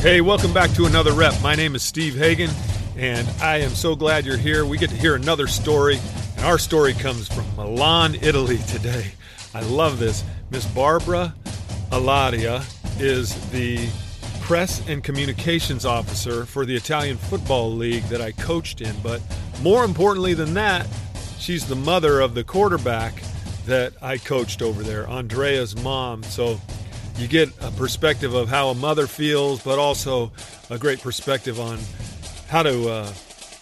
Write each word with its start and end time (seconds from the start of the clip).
Hey, 0.00 0.20
welcome 0.20 0.54
back 0.54 0.70
to 0.74 0.86
another 0.86 1.12
rep. 1.12 1.34
My 1.42 1.56
name 1.56 1.74
is 1.74 1.82
Steve 1.82 2.14
Hagan, 2.14 2.50
and 2.96 3.28
I 3.42 3.56
am 3.56 3.70
so 3.70 3.96
glad 3.96 4.24
you're 4.24 4.36
here. 4.36 4.64
We 4.64 4.78
get 4.78 4.90
to 4.90 4.96
hear 4.96 5.16
another 5.16 5.48
story, 5.48 5.98
and 6.36 6.46
our 6.46 6.56
story 6.56 6.94
comes 6.94 7.26
from 7.26 7.44
Milan, 7.56 8.14
Italy 8.22 8.58
today. 8.68 9.10
I 9.54 9.62
love 9.62 9.98
this. 9.98 10.22
Miss 10.50 10.64
Barbara 10.66 11.34
Aladia 11.90 12.62
is 13.00 13.34
the 13.50 13.88
press 14.40 14.88
and 14.88 15.02
communications 15.02 15.84
officer 15.84 16.46
for 16.46 16.64
the 16.64 16.76
Italian 16.76 17.16
Football 17.16 17.74
League 17.74 18.04
that 18.04 18.20
I 18.20 18.30
coached 18.30 18.80
in. 18.80 18.94
But 19.02 19.20
more 19.62 19.84
importantly 19.84 20.32
than 20.32 20.54
that, 20.54 20.86
she's 21.40 21.66
the 21.66 21.74
mother 21.74 22.20
of 22.20 22.34
the 22.34 22.44
quarterback 22.44 23.20
that 23.66 23.94
I 24.00 24.18
coached 24.18 24.62
over 24.62 24.84
there, 24.84 25.08
Andrea's 25.08 25.74
mom. 25.82 26.22
So 26.22 26.60
you 27.18 27.26
get 27.26 27.48
a 27.60 27.70
perspective 27.72 28.34
of 28.34 28.48
how 28.48 28.68
a 28.68 28.74
mother 28.74 29.06
feels, 29.06 29.62
but 29.62 29.78
also 29.78 30.30
a 30.70 30.78
great 30.78 31.00
perspective 31.00 31.58
on 31.58 31.78
how 32.48 32.62
to 32.62 32.88
uh, 32.88 33.12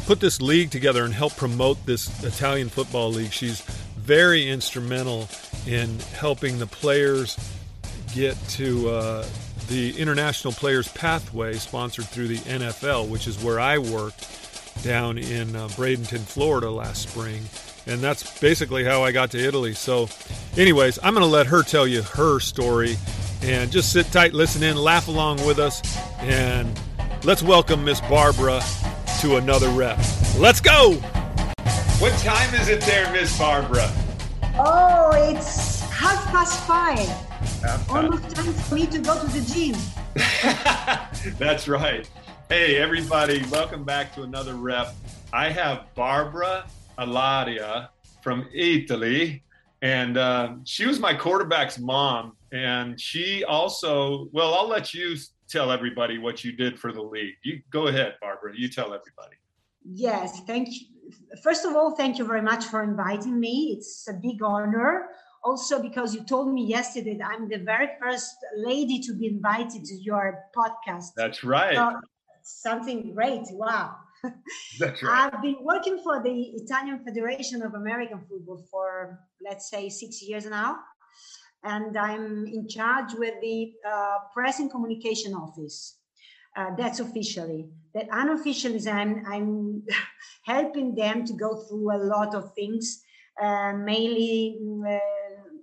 put 0.06 0.20
this 0.20 0.41
league 0.41 0.70
together 0.70 1.05
and 1.05 1.14
help 1.14 1.34
promote 1.37 1.84
this 1.87 2.23
Italian 2.23 2.69
football 2.69 3.11
league. 3.11 3.33
She's 3.33 3.62
very 3.97 4.48
instrumental 4.48 5.28
in 5.66 5.98
helping 6.14 6.59
the 6.59 6.66
players 6.66 7.37
get 8.14 8.37
to 8.50 8.88
uh, 8.91 9.27
the 9.69 9.98
International 9.98 10.52
Players 10.52 10.88
Pathway 10.88 11.55
sponsored 11.55 12.05
through 12.06 12.28
the 12.28 12.38
NFL, 12.38 13.09
which 13.09 13.27
is 13.27 13.42
where 13.42 13.59
I 13.59 13.78
worked 13.78 14.28
down 14.84 15.19
in 15.19 15.56
uh, 15.56 15.69
Bradenton, 15.69 16.20
Florida 16.20 16.70
last 16.70 17.09
spring. 17.09 17.42
And 17.86 18.00
that's 18.00 18.38
basically 18.41 18.84
how 18.84 19.02
I 19.02 19.12
got 19.12 19.30
to 19.33 19.38
Italy. 19.38 19.73
So, 19.75 20.09
anyways, 20.56 20.98
I'm 21.02 21.14
going 21.14 21.25
to 21.25 21.30
let 21.30 21.47
her 21.47 21.62
tell 21.62 21.86
you 21.86 22.02
her 22.02 22.41
story 22.41 22.97
and 23.43 23.71
just 23.71 23.93
sit 23.93 24.07
tight, 24.13 24.33
listen 24.33 24.63
in, 24.63 24.77
laugh 24.77 25.09
along 25.09 25.45
with 25.47 25.59
us, 25.59 25.83
and 26.21 26.79
let's 27.25 27.43
welcome 27.43 27.85
Miss 27.85 28.01
Barbara 28.03 28.61
to 29.20 29.37
another 29.37 29.69
rep. 29.69 29.98
Let's 30.39 30.61
go! 30.61 30.95
What 31.98 32.12
time 32.19 32.55
is 32.55 32.69
it 32.69 32.81
there, 32.83 33.11
Miss 33.12 33.39
Barbara? 33.39 33.91
Oh, 34.59 35.11
it's 35.15 35.81
half 35.91 36.27
past 36.27 36.67
five. 36.67 37.09
Half 37.62 37.91
Almost 37.91 38.37
time 38.37 38.53
for 38.53 38.75
me 38.75 38.87
to 38.87 38.98
go 38.98 39.19
to 39.19 39.27
the 39.27 39.41
gym. 39.53 39.77
That's 41.39 41.69
right. 41.69 42.09
Hey, 42.48 42.77
everybody, 42.77 43.45
welcome 43.50 43.84
back 43.84 44.15
to 44.15 44.23
another 44.23 44.55
rep. 44.55 44.95
I 45.33 45.50
have 45.50 45.87
Barbara 45.95 46.67
Alaria 46.98 47.89
from 48.23 48.47
Italy, 48.55 49.43
and 49.82 50.16
uh, 50.16 50.55
she 50.64 50.86
was 50.86 50.98
my 50.98 51.14
quarterback's 51.14 51.78
mom. 51.78 52.36
And 52.52 53.00
she 53.00 53.44
also, 53.44 54.28
well, 54.32 54.55
I'll 54.55 54.69
let 54.69 54.94
you 54.94 55.16
tell 55.48 55.70
everybody 55.70 56.19
what 56.19 56.44
you 56.44 56.52
did 56.52 56.78
for 56.78 56.92
the 56.92 57.02
league. 57.02 57.34
You 57.42 57.60
go 57.70 57.88
ahead, 57.88 58.14
Barbara. 58.20 58.52
You 58.56 58.69
tell 58.69 58.86
everybody. 58.86 59.36
Yes, 59.84 60.41
thank 60.47 60.69
you. 60.69 60.86
First 61.42 61.64
of 61.64 61.77
all, 61.77 61.94
thank 61.94 62.19
you 62.19 62.24
very 62.24 62.42
much 62.42 62.64
for 62.64 62.82
inviting 62.82 63.38
me. 63.38 63.77
It's 63.77 64.08
a 64.08 64.14
big 64.14 64.42
honor. 64.42 65.08
Also, 65.44 65.80
because 65.80 66.12
you 66.14 66.24
told 66.24 66.52
me 66.52 66.64
yesterday 66.64 67.16
that 67.19 67.28
I'm 67.28 67.48
the 67.48 67.58
very 67.58 67.91
first 68.00 68.34
lady 68.56 68.98
to 69.00 69.14
be 69.14 69.28
invited 69.28 69.84
to 69.84 69.94
your 69.94 70.42
podcast. 70.56 71.10
That's 71.16 71.44
right. 71.44 71.77
So, 71.77 72.00
something 72.42 73.14
great. 73.14 73.42
Wow. 73.52 73.94
That's 74.80 75.02
right. 75.02 75.32
I've 75.32 75.42
been 75.42 75.58
working 75.62 75.98
for 76.02 76.22
the 76.22 76.36
Italian 76.55 77.00
Federation 77.05 77.62
of 77.62 77.74
American 77.74 78.20
Football 78.28 78.64
for, 78.70 79.19
let's 79.44 79.70
say, 79.70 79.88
six 79.88 80.22
years 80.22 80.46
now. 80.46 80.78
And 81.64 81.96
I'm 81.96 82.47
in 82.47 82.69
charge 82.69 83.14
with 83.14 83.34
the 83.41 83.72
uh, 83.88 84.19
press 84.32 84.60
and 84.60 84.70
communication 84.70 85.34
office. 85.34 85.98
Uh, 86.56 86.74
that's 86.78 87.00
officially. 87.00 87.69
That 87.94 88.08
unofficially, 88.10 88.80
I'm, 88.88 89.24
I'm 89.27 89.82
helping 90.44 90.94
them 90.94 91.24
to 91.27 91.32
go 91.34 91.62
through 91.62 91.94
a 91.94 92.00
lot 92.02 92.34
of 92.34 92.54
things, 92.54 93.02
uh, 93.42 93.72
mainly 93.75 94.59
uh, 94.88 94.98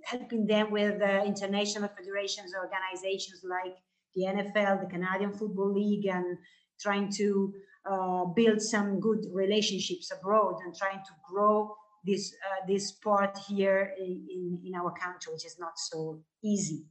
helping 0.04 0.46
them 0.46 0.70
with 0.70 1.02
uh, 1.02 1.24
international 1.24 1.88
federations, 1.96 2.52
organizations 2.54 3.42
like 3.42 3.74
the 4.14 4.24
NFL, 4.24 4.80
the 4.82 4.86
Canadian 4.86 5.32
Football 5.32 5.74
League, 5.74 6.06
and 6.06 6.38
trying 6.80 7.10
to 7.16 7.52
uh, 7.90 8.24
build 8.26 8.60
some 8.60 9.00
good 9.00 9.26
relationships 9.32 10.10
abroad 10.10 10.56
and 10.64 10.74
trying 10.74 10.98
to 10.98 11.12
grow 11.28 11.76
this 12.04 12.34
uh, 12.44 12.66
this 12.66 12.88
sport 12.88 13.38
here 13.48 13.94
in, 13.98 14.58
in, 14.64 14.74
our 14.74 14.92
country, 14.92 15.32
which 15.32 15.46
is 15.46 15.58
not 15.58 15.78
so 15.78 16.20
easy. 16.42 16.84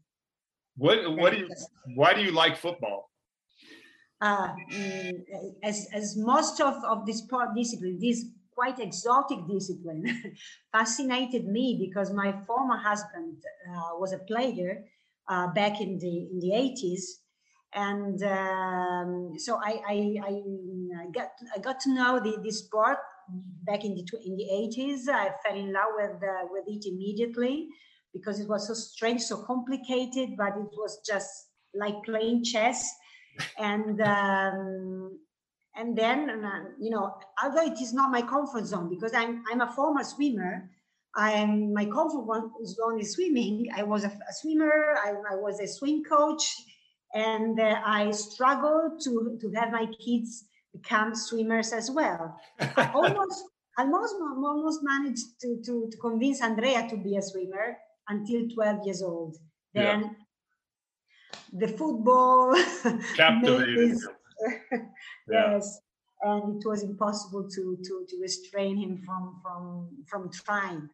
What 0.75 0.99
what 1.17 1.33
do 1.33 1.39
you 1.39 1.49
why 1.95 2.13
do 2.13 2.21
you 2.21 2.31
like 2.31 2.57
football? 2.57 3.11
Uh, 4.21 4.53
mm, 4.71 5.23
as 5.63 5.87
as 5.93 6.17
most 6.17 6.59
of 6.61 6.83
of 6.83 7.05
this 7.05 7.19
sport 7.19 7.49
discipline, 7.55 7.99
this 7.99 8.25
quite 8.55 8.79
exotic 8.79 9.39
discipline, 9.47 10.05
fascinated 10.71 11.47
me 11.47 11.77
because 11.79 12.13
my 12.13 12.33
former 12.45 12.77
husband 12.77 13.37
uh, 13.69 13.97
was 13.97 14.13
a 14.13 14.19
player 14.19 14.85
uh, 15.27 15.47
back 15.47 15.81
in 15.81 15.97
the 15.99 16.29
in 16.31 16.39
the 16.39 16.53
eighties, 16.53 17.19
and 17.75 18.21
um, 18.23 19.33
so 19.37 19.59
I, 19.63 19.81
I, 19.87 20.19
I 20.27 21.05
got 21.11 21.29
I 21.55 21.59
got 21.59 21.79
to 21.81 21.93
know 21.93 22.19
the, 22.19 22.39
the 22.43 22.51
sport 22.51 22.97
back 23.65 23.83
in 23.83 23.95
the 23.95 24.05
in 24.25 24.35
the 24.35 24.49
eighties. 24.51 25.09
I 25.09 25.31
fell 25.43 25.57
in 25.57 25.73
love 25.73 25.89
with 25.95 26.23
uh, 26.23 26.47
with 26.51 26.65
it 26.67 26.85
immediately 26.87 27.67
because 28.13 28.39
it 28.39 28.47
was 28.47 28.67
so 28.67 28.73
strange, 28.73 29.21
so 29.21 29.43
complicated, 29.43 30.37
but 30.37 30.49
it 30.49 30.71
was 30.77 30.99
just 31.05 31.29
like 31.73 32.03
playing 32.05 32.43
chess. 32.43 32.89
And 33.57 33.99
um, 33.99 35.17
and 35.75 35.97
then 35.97 36.29
uh, 36.29 36.69
you 36.79 36.91
know, 36.91 37.17
although 37.43 37.65
it 37.65 37.81
is 37.81 37.91
not 37.91 38.11
my 38.11 38.21
comfort 38.21 38.65
zone 38.67 38.89
because 38.89 39.11
I'm 39.15 39.43
I'm 39.51 39.61
a 39.61 39.71
former 39.71 40.03
swimmer. 40.03 40.69
I'm 41.15 41.73
my 41.73 41.85
comfort 41.85 42.51
zone 42.65 42.99
is 42.99 43.13
swimming. 43.13 43.69
I 43.75 43.81
was 43.81 44.03
a, 44.03 44.07
a 44.07 44.33
swimmer. 44.33 44.95
I, 45.03 45.13
I 45.31 45.35
was 45.35 45.59
a 45.59 45.67
swim 45.67 46.03
coach 46.03 46.43
and 47.13 47.59
uh, 47.59 47.81
I 47.85 48.11
struggled 48.11 49.01
to 49.03 49.37
to 49.41 49.51
have 49.51 49.71
my 49.71 49.85
kids 50.03 50.45
become 50.73 51.15
swimmers 51.15 51.71
as 51.73 51.91
well. 51.91 52.39
I 52.59 52.91
almost 52.95 53.43
almost 53.77 54.15
almost 54.21 54.79
managed 54.83 55.39
to, 55.41 55.61
to 55.65 55.89
to 55.91 55.97
convince 55.97 56.41
Andrea 56.41 56.87
to 56.89 56.97
be 56.97 57.17
a 57.17 57.21
swimmer 57.21 57.77
until 58.09 58.47
12 58.49 58.85
years 58.85 59.01
old. 59.01 59.37
Then 59.73 60.01
yeah. 60.01 60.09
the 61.53 61.67
football 61.67 62.55
captivated. 63.15 63.97
yes. 65.29 65.79
And 66.21 66.61
it 66.61 66.67
was 66.67 66.83
impossible 66.83 67.49
to, 67.49 67.77
to, 67.83 68.05
to 68.07 68.17
restrain 68.21 68.77
him 68.77 69.01
from, 69.05 69.41
from, 69.43 69.89
from 70.07 70.31
trying. 70.31 70.89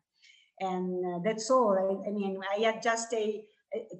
And 0.60 1.06
uh, 1.06 1.20
that's 1.24 1.52
all. 1.52 1.78
I, 1.78 2.10
I 2.10 2.12
mean, 2.12 2.40
I 2.52 2.62
had 2.62 2.82
just 2.82 3.14
a 3.14 3.44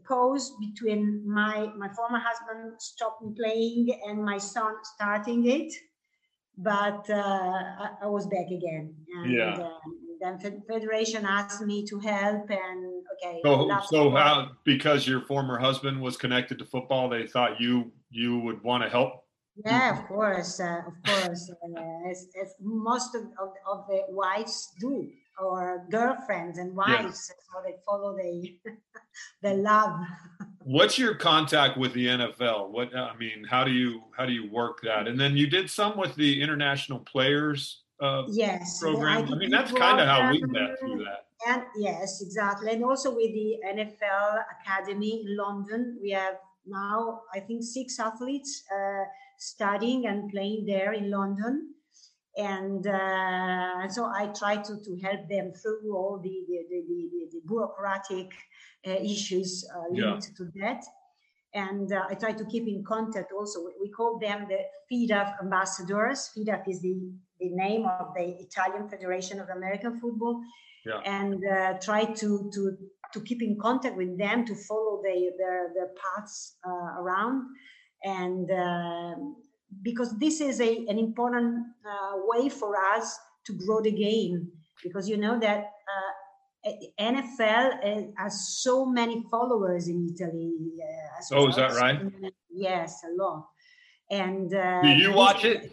pause 0.08 0.54
between 0.60 1.24
my 1.28 1.72
my 1.78 1.90
former 1.94 2.20
husband 2.20 2.74
stopping 2.80 3.36
playing 3.36 3.90
and 4.08 4.24
my 4.24 4.38
son 4.38 4.74
starting 4.96 5.46
it. 5.48 5.72
But 6.58 7.10
uh, 7.10 7.14
I, 7.16 7.90
I, 8.04 8.08
was 8.08 8.28
back 8.28 8.48
again. 8.48 8.94
And 9.16 9.32
yeah. 9.32 9.54
uh, 9.54 9.70
then 10.20 10.62
federation 10.68 11.26
asked 11.26 11.62
me 11.62 11.86
to 11.86 12.00
help 12.00 12.50
and 12.50 13.04
okay 13.14 13.40
so, 13.44 13.70
so 13.90 14.10
how 14.12 14.50
because 14.64 15.08
your 15.08 15.22
former 15.22 15.58
husband 15.58 16.00
was 16.02 16.18
connected 16.18 16.60
to 16.60 16.66
football 16.66 17.10
they 17.10 17.26
thought 17.26 17.60
you 17.60 17.92
you 18.10 18.40
would 18.40 18.62
want 18.64 18.84
to 18.84 18.90
help 18.90 19.24
yeah 19.66 20.00
of 20.00 20.08
course 20.08 20.60
uh, 20.60 20.82
of 20.88 20.94
course 21.06 21.52
uh, 21.52 22.10
as, 22.10 22.28
as 22.42 22.54
most 22.62 23.16
of, 23.16 23.24
of, 23.42 23.50
of 23.68 23.86
the 23.88 24.02
wives 24.10 24.74
do 24.80 25.10
or 25.42 25.86
girlfriends 25.90 26.58
and 26.58 26.76
wives 26.76 27.32
yeah. 27.32 27.36
so 27.46 27.64
they 27.64 27.76
follow 27.86 28.16
the 28.16 28.58
the 29.42 29.54
love. 29.56 30.00
What's 30.64 31.00
your 31.00 31.16
contact 31.16 31.78
with 31.78 31.94
the 31.94 32.08
nfl 32.08 32.70
what 32.70 32.96
i 32.96 33.16
mean 33.16 33.44
how 33.50 33.64
do 33.64 33.72
you 33.72 34.02
how 34.16 34.26
do 34.26 34.34
you 34.34 34.52
work 34.52 34.80
that? 34.84 35.08
And 35.08 35.20
then 35.20 35.36
you 35.36 35.48
did 35.48 35.70
some 35.70 35.98
with 35.98 36.16
the 36.16 36.42
international 36.42 37.00
players 37.00 37.84
uh, 38.02 38.24
yes 38.30 38.80
program. 38.80 39.30
I, 39.30 39.36
I 39.36 39.38
mean 39.38 39.50
that's 39.50 39.72
kind 39.72 40.00
of 40.00 40.08
how 40.08 40.30
we 40.32 40.42
met 40.42 40.80
through 40.80 41.04
that. 41.06 41.26
and 41.48 41.64
yes 41.78 42.22
exactly. 42.22 42.72
And 42.72 42.84
also 42.84 43.16
with 43.16 43.32
the 43.34 43.56
nfl 43.66 44.44
academy 44.62 45.24
in 45.26 45.38
london 45.38 45.98
we 46.02 46.12
have 46.12 46.36
now 46.68 47.22
i 47.34 47.40
think 47.40 47.64
six 47.64 48.00
athletes 48.00 48.64
uh, 48.72 49.04
studying 49.40 50.06
and 50.06 50.30
playing 50.30 50.66
there 50.66 50.94
in 50.94 51.10
london 51.10 51.74
and 52.40 52.88
uh, 52.88 53.90
so 53.90 54.06
I 54.06 54.28
try 54.38 54.58
to, 54.58 54.78
to 54.78 55.00
help 55.04 55.28
them 55.28 55.52
through 55.52 55.94
all 55.94 56.20
the, 56.24 56.46
the, 56.48 56.60
the, 56.70 57.28
the, 57.32 57.42
bureaucratic 57.46 58.32
uh, 58.88 58.92
issues 58.92 59.68
uh, 59.76 59.92
linked 59.92 60.30
yeah. 60.30 60.38
to 60.38 60.52
that. 60.62 60.84
And 61.54 61.92
uh, 61.92 62.04
I 62.10 62.14
try 62.14 62.32
to 62.32 62.46
keep 62.46 62.66
in 62.68 62.84
contact 62.88 63.34
also. 63.34 63.60
We 63.82 63.90
call 63.90 64.20
them 64.20 64.48
the 64.48 64.60
FIDAF 64.90 65.42
ambassadors. 65.42 66.30
FIDAF 66.38 66.68
is 66.70 66.82
the, 66.82 66.96
the 67.42 67.50
name 67.50 67.86
of 67.86 68.14
the 68.16 68.38
Italian 68.40 68.88
Federation 68.88 69.40
of 69.42 69.50
American 69.50 70.00
Football. 70.00 70.42
Yeah. 70.86 71.00
And 71.04 71.44
uh, 71.46 71.74
try 71.82 72.06
to, 72.06 72.52
to, 72.54 72.78
to 73.14 73.20
keep 73.22 73.42
in 73.42 73.58
contact 73.60 73.98
with 73.98 74.18
them 74.18 74.46
to 74.46 74.56
follow 74.56 75.02
their, 75.04 75.32
their, 75.38 75.74
their 75.74 75.90
paths 76.00 76.56
uh, 76.66 77.02
around 77.02 77.48
and 78.04 78.50
uh, 78.52 79.16
because 79.82 80.18
this 80.18 80.42
is 80.42 80.62
a, 80.62 80.86
an 80.88 80.98
important 80.98 81.66
uh, 81.86 82.14
way 82.26 82.50
for 82.50 82.76
us 82.94 83.18
to 83.46 83.54
grow 83.54 83.82
the 83.82 83.92
game 83.92 84.52
because 84.84 85.10
you 85.10 85.18
know 85.18 85.40
that 85.40 85.72
uh, 86.66 86.72
NFL 87.00 88.12
has 88.18 88.60
so 88.62 88.86
many 88.86 89.24
followers 89.30 89.88
in 89.88 90.10
Italy. 90.14 90.54
Uh, 91.32 91.36
oh, 91.36 91.48
is 91.48 91.56
that 91.56 91.74
right? 91.74 92.00
Yes, 92.50 93.02
a 93.04 93.22
lot. 93.22 93.48
And 94.12 94.54
uh, 94.54 94.82
do 94.82 94.90
you 94.90 95.14
watch 95.14 95.46
it? 95.46 95.72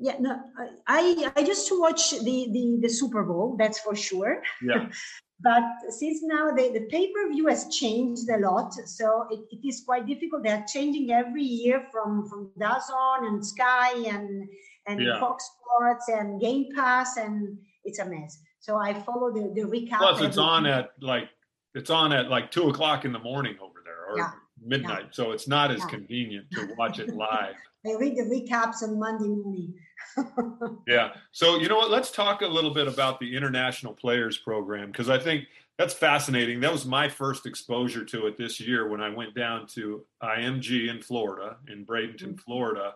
Yeah, 0.00 0.16
no, 0.20 0.40
I 0.86 1.30
I 1.36 1.42
just 1.42 1.66
to 1.68 1.80
watch 1.80 2.10
the 2.10 2.48
the 2.52 2.78
the 2.82 2.88
Super 2.88 3.24
Bowl. 3.24 3.56
That's 3.58 3.80
for 3.80 3.94
sure. 3.94 4.42
Yeah. 4.62 4.88
but 5.40 5.62
since 5.90 6.22
now 6.22 6.50
the, 6.50 6.70
the 6.72 6.86
pay-per-view 6.90 7.46
has 7.46 7.68
changed 7.74 8.28
a 8.28 8.38
lot 8.38 8.72
so 8.72 9.26
it, 9.30 9.40
it 9.50 9.66
is 9.66 9.82
quite 9.84 10.06
difficult 10.06 10.42
they're 10.42 10.64
changing 10.72 11.10
every 11.12 11.42
year 11.42 11.86
from 11.92 12.28
from 12.28 12.50
DAZN 12.58 13.26
and 13.26 13.44
Sky 13.44 13.92
and 14.06 14.48
and 14.86 15.00
yeah. 15.00 15.20
Fox 15.20 15.50
Sports 15.62 16.08
and 16.08 16.40
Game 16.40 16.68
Pass 16.74 17.16
and 17.16 17.58
it's 17.84 17.98
a 17.98 18.04
mess 18.04 18.38
so 18.58 18.76
I 18.76 18.94
follow 18.94 19.32
the, 19.32 19.52
the 19.54 19.68
recap 19.68 19.98
plus 19.98 20.20
it's 20.22 20.38
on 20.38 20.66
at 20.66 20.90
like 21.00 21.28
it's 21.74 21.90
on 21.90 22.12
at 22.12 22.28
like 22.28 22.50
two 22.50 22.68
o'clock 22.68 23.04
in 23.04 23.12
the 23.12 23.18
morning 23.18 23.56
over 23.62 23.82
there 23.84 24.10
or 24.10 24.18
yeah. 24.18 24.30
Midnight 24.64 25.04
yeah. 25.04 25.12
so 25.12 25.32
it's 25.32 25.48
not 25.48 25.70
as 25.70 25.84
convenient 25.86 26.50
to 26.52 26.74
watch 26.78 26.98
it 26.98 27.14
live 27.14 27.54
I 27.86 27.94
read 27.94 28.16
the 28.16 28.22
recaps 28.22 28.82
on 28.82 28.98
Monday 28.98 29.28
morning 29.28 29.74
yeah. 30.86 31.12
So, 31.32 31.58
you 31.58 31.68
know 31.68 31.76
what? 31.76 31.90
Let's 31.90 32.10
talk 32.10 32.42
a 32.42 32.46
little 32.46 32.72
bit 32.72 32.88
about 32.88 33.20
the 33.20 33.36
International 33.36 33.92
Players 33.92 34.38
Program 34.38 34.90
because 34.90 35.08
I 35.08 35.18
think 35.18 35.44
that's 35.76 35.94
fascinating. 35.94 36.60
That 36.60 36.72
was 36.72 36.84
my 36.84 37.08
first 37.08 37.46
exposure 37.46 38.04
to 38.06 38.26
it 38.26 38.36
this 38.36 38.60
year 38.60 38.88
when 38.88 39.00
I 39.00 39.10
went 39.10 39.34
down 39.34 39.66
to 39.68 40.04
IMG 40.22 40.88
in 40.88 41.02
Florida, 41.02 41.56
in 41.68 41.86
Bradenton, 41.86 42.20
mm-hmm. 42.22 42.36
Florida. 42.36 42.94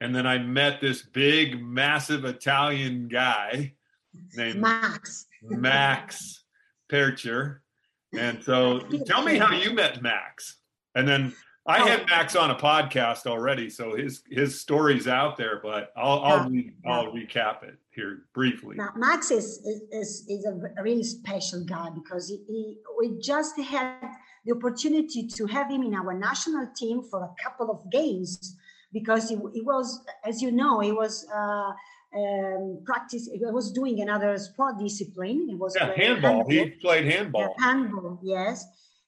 And 0.00 0.14
then 0.14 0.26
I 0.26 0.38
met 0.38 0.80
this 0.80 1.02
big, 1.02 1.62
massive 1.62 2.24
Italian 2.24 3.08
guy 3.08 3.74
named 4.34 4.60
Max. 4.60 5.26
Max 5.42 6.44
Pircher. 6.88 7.62
And 8.16 8.42
so 8.42 8.80
tell 9.06 9.22
me 9.22 9.36
how 9.36 9.52
you 9.52 9.74
met 9.74 10.02
Max. 10.02 10.56
And 10.94 11.06
then 11.06 11.32
I 11.66 11.80
oh. 11.80 11.86
had 11.86 12.06
Max 12.06 12.36
on 12.36 12.50
a 12.50 12.54
podcast 12.54 13.26
already, 13.26 13.68
so 13.68 13.94
his 13.94 14.22
his 14.30 14.60
story's 14.60 15.06
out 15.06 15.36
there. 15.36 15.60
But 15.62 15.92
I'll 15.96 16.20
I'll, 16.20 16.50
re, 16.50 16.72
I'll 16.86 17.12
recap 17.12 17.62
it 17.62 17.76
here 17.90 18.24
briefly. 18.34 18.76
Now, 18.76 18.90
Max 18.96 19.30
is 19.30 19.58
is 19.92 20.24
is 20.28 20.46
a 20.46 20.82
really 20.82 21.04
special 21.04 21.64
guy 21.64 21.90
because 21.94 22.28
he, 22.28 22.42
he, 22.48 22.76
we 22.98 23.18
just 23.20 23.58
had 23.60 24.00
the 24.44 24.52
opportunity 24.52 25.28
to 25.28 25.46
have 25.46 25.70
him 25.70 25.82
in 25.82 25.94
our 25.94 26.14
national 26.14 26.66
team 26.74 27.02
for 27.02 27.24
a 27.24 27.42
couple 27.42 27.70
of 27.70 27.90
games 27.92 28.56
because 28.92 29.28
he, 29.28 29.36
he 29.52 29.60
was, 29.60 30.02
as 30.24 30.42
you 30.42 30.50
know, 30.52 30.80
he 30.80 30.92
was. 30.92 31.26
Uh, 31.34 31.72
um, 32.12 32.82
practice. 32.84 33.28
He 33.32 33.38
was 33.40 33.70
doing 33.70 34.00
another 34.00 34.36
sport 34.36 34.80
discipline. 34.80 35.48
He 35.48 35.54
was 35.54 35.76
yeah, 35.76 35.94
handball. 35.94 36.38
handball. 36.38 36.50
He 36.50 36.70
played 36.70 37.04
handball. 37.04 37.54
Yeah, 37.56 37.64
handball, 37.64 38.18
yes 38.20 38.66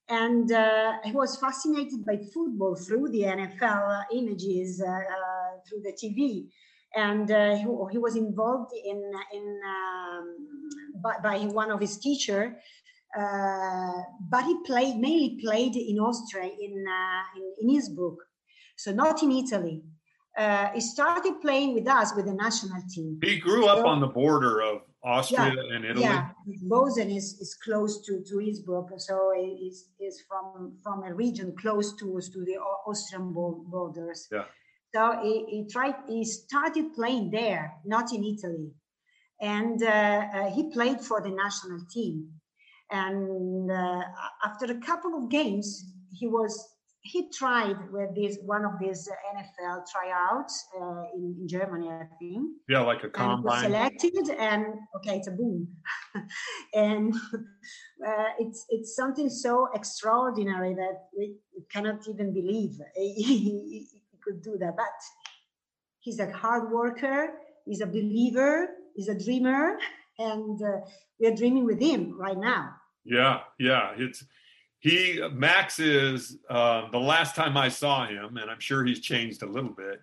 and 0.09 0.51
uh, 0.53 0.95
he 1.05 1.13
was 1.13 1.37
fascinated 1.37 2.05
by 2.05 2.19
football 2.33 2.75
through 2.75 3.09
the 3.11 3.23
NFL 3.23 4.05
images 4.15 4.83
uh, 4.85 4.91
uh, 4.91 5.01
through 5.69 5.83
the 5.83 5.93
TV, 5.93 6.49
and 6.95 7.31
uh, 7.31 7.57
he, 7.57 7.67
he, 7.93 7.99
was 7.99 8.17
involved 8.17 8.73
in 8.85 9.01
in 9.33 9.61
um, 9.67 10.37
by, 11.03 11.17
by, 11.23 11.39
one 11.47 11.71
of 11.71 11.81
his 11.81 11.99
teacher. 11.99 12.57
Uh, 13.19 13.93
but 14.31 14.45
he 14.45 14.57
played 14.65 14.97
mainly 14.97 15.39
played 15.43 15.77
in 15.77 15.99
Austria 15.99 16.45
in 16.45 16.85
uh, 16.89 17.39
in, 17.39 17.55
in 17.61 17.77
Innsbruck, 17.77 18.17
so 18.77 18.93
not 18.93 19.23
in 19.23 19.31
Italy. 19.33 19.83
he 20.75 20.81
started 20.81 21.35
playing 21.43 21.75
with 21.75 21.87
us 21.87 22.15
with 22.17 22.27
the 22.27 22.35
national 22.35 22.83
team. 22.91 23.19
He 23.23 23.39
grew 23.39 23.67
up 23.67 23.79
so, 23.79 23.87
on 23.87 24.01
the 24.01 24.07
border 24.07 24.63
of 24.63 24.81
Austria 25.05 25.53
yeah, 25.55 25.77
and 25.77 25.85
Italy. 25.85 26.03
Yeah, 26.03 26.29
Bozen 26.63 27.11
is, 27.11 27.39
is 27.41 27.55
close 27.55 28.05
to, 28.07 28.23
to 28.23 28.41
Innsbruck, 28.41 28.89
so 28.99 29.33
is 29.35 29.89
is 29.99 30.23
from 30.29 30.79
from 30.83 31.03
a 31.03 31.13
region 31.13 31.55
close 31.57 31.97
to 31.97 32.21
to 32.21 32.45
the 32.45 32.57
Austrian 32.87 33.33
borders. 33.33 34.29
Yeah. 34.31 34.45
So 34.95 35.19
he, 35.23 35.45
he 35.49 35.69
tried. 35.69 35.97
He 36.09 36.25
started 36.25 36.95
playing 36.95 37.31
there, 37.31 37.75
not 37.85 38.13
in 38.13 38.23
Italy, 38.23 38.71
and 39.41 39.83
uh, 39.83 39.87
uh, 39.87 40.51
he 40.51 40.71
played 40.71 41.01
for 41.01 41.21
the 41.21 41.31
national 41.31 41.81
team. 41.91 42.29
And 42.91 43.71
uh, 43.71 44.03
after 44.45 44.67
a 44.67 44.79
couple 44.81 45.17
of 45.17 45.31
games, 45.31 45.83
he 46.13 46.29
was 46.29 46.72
he 47.03 47.29
tried 47.31 47.91
with 47.91 48.15
this 48.15 48.39
one 48.45 48.65
of 48.65 48.79
these 48.81 49.09
NFL 49.35 49.83
tryouts 49.91 50.69
uh, 50.81 51.03
in, 51.15 51.37
in, 51.41 51.49
Germany, 51.49 51.89
I 51.89 52.07
think. 52.19 52.49
Yeah, 52.69 52.81
like 52.81 53.03
a 53.03 53.09
combine. 53.09 53.65
And 53.65 53.73
selected, 53.73 54.37
and 54.39 54.67
okay, 54.97 55.17
it's 55.17 55.27
a 55.27 55.33
boom, 55.33 55.67
and 56.75 57.13
uh, 58.07 58.31
it's 58.39 58.65
it's 58.69 58.95
something 58.95 59.29
so 59.29 59.69
extraordinary 59.75 60.75
that 60.75 61.09
we 61.17 61.35
cannot 61.73 62.07
even 62.09 62.33
believe 62.33 62.79
he, 62.95 63.23
he, 63.23 63.89
could 64.23 64.41
do 64.41 64.57
that. 64.59 64.77
But 64.77 64.87
he's 65.99 66.21
a 66.21 66.31
hard 66.31 66.71
worker. 66.71 67.31
He's 67.67 67.81
a 67.81 67.87
believer. 67.87 68.69
He's 68.95 69.09
a 69.09 69.19
dreamer, 69.19 69.77
and 70.21 70.63
uh, 70.63 70.87
we 71.19 71.27
are 71.27 71.35
dreaming 71.35 71.65
with 71.65 71.81
him 71.81 72.17
right 72.17 72.39
now. 72.39 72.77
Yeah, 73.05 73.41
yeah, 73.59 73.91
it's 73.97 74.25
he 74.83 75.23
Max 75.33 75.79
is 75.79 76.39
uh, 76.51 76.91
the 76.91 76.99
last 76.99 77.37
time 77.37 77.57
I 77.57 77.69
saw 77.69 78.05
him, 78.05 78.37
and 78.37 78.51
I'm 78.51 78.59
sure 78.59 78.85
he's 78.85 78.99
changed 78.99 79.43
a 79.43 79.47
little 79.47 79.71
bit. 79.71 80.03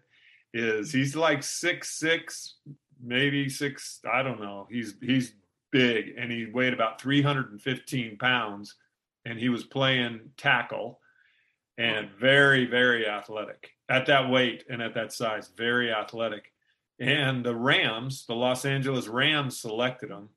Is 0.53 0.93
he's 0.93 1.17
like 1.17 1.43
six 1.43 1.99
six, 1.99 2.55
maybe 3.03 3.49
six? 3.49 3.99
I 4.09 4.23
don't 4.23 4.39
know. 4.39 4.67
He's 4.71 4.95
he's 5.01 5.33
big, 5.73 6.13
and 6.17 6.31
he 6.31 6.45
weighed 6.45 6.73
about 6.73 7.01
315 7.01 8.17
pounds, 8.17 8.75
and 9.25 9.37
he 9.37 9.49
was 9.49 9.65
playing 9.65 10.21
tackle, 10.37 11.01
and 11.77 12.09
very 12.11 12.65
very 12.65 13.05
athletic 13.05 13.71
at 13.89 14.05
that 14.05 14.29
weight 14.29 14.63
and 14.69 14.81
at 14.81 14.93
that 14.93 15.11
size, 15.11 15.49
very 15.57 15.91
athletic. 15.91 16.53
And 17.01 17.45
the 17.45 17.55
Rams, 17.55 18.25
the 18.25 18.35
Los 18.35 18.63
Angeles 18.63 19.09
Rams, 19.09 19.59
selected 19.59 20.09
him. 20.09 20.29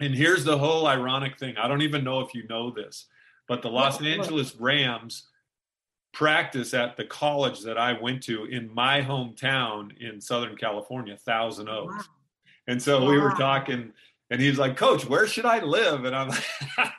And 0.00 0.14
here's 0.14 0.44
the 0.44 0.58
whole 0.58 0.86
ironic 0.86 1.38
thing. 1.38 1.56
I 1.56 1.66
don't 1.66 1.82
even 1.82 2.04
know 2.04 2.20
if 2.20 2.34
you 2.34 2.46
know 2.46 2.70
this 2.70 3.06
but 3.48 3.62
the 3.62 3.68
Los 3.68 4.00
Angeles 4.02 4.54
Rams 4.56 5.28
practice 6.14 6.72
at 6.72 6.96
the 6.96 7.04
college 7.04 7.60
that 7.62 7.76
I 7.76 8.00
went 8.00 8.22
to 8.24 8.44
in 8.44 8.72
my 8.72 9.02
hometown 9.02 9.90
in 10.00 10.20
Southern 10.20 10.56
California, 10.56 11.16
Thousand 11.16 11.68
Oaks. 11.68 11.94
Wow. 11.94 12.14
And 12.68 12.80
so 12.80 13.02
wow. 13.02 13.10
we 13.10 13.18
were 13.18 13.32
talking, 13.32 13.92
and 14.30 14.40
he's 14.40 14.58
like, 14.58 14.76
Coach, 14.76 15.06
where 15.06 15.26
should 15.26 15.44
I 15.44 15.62
live? 15.62 16.04
And 16.04 16.16
I'm 16.16 16.28
like, 16.78 16.92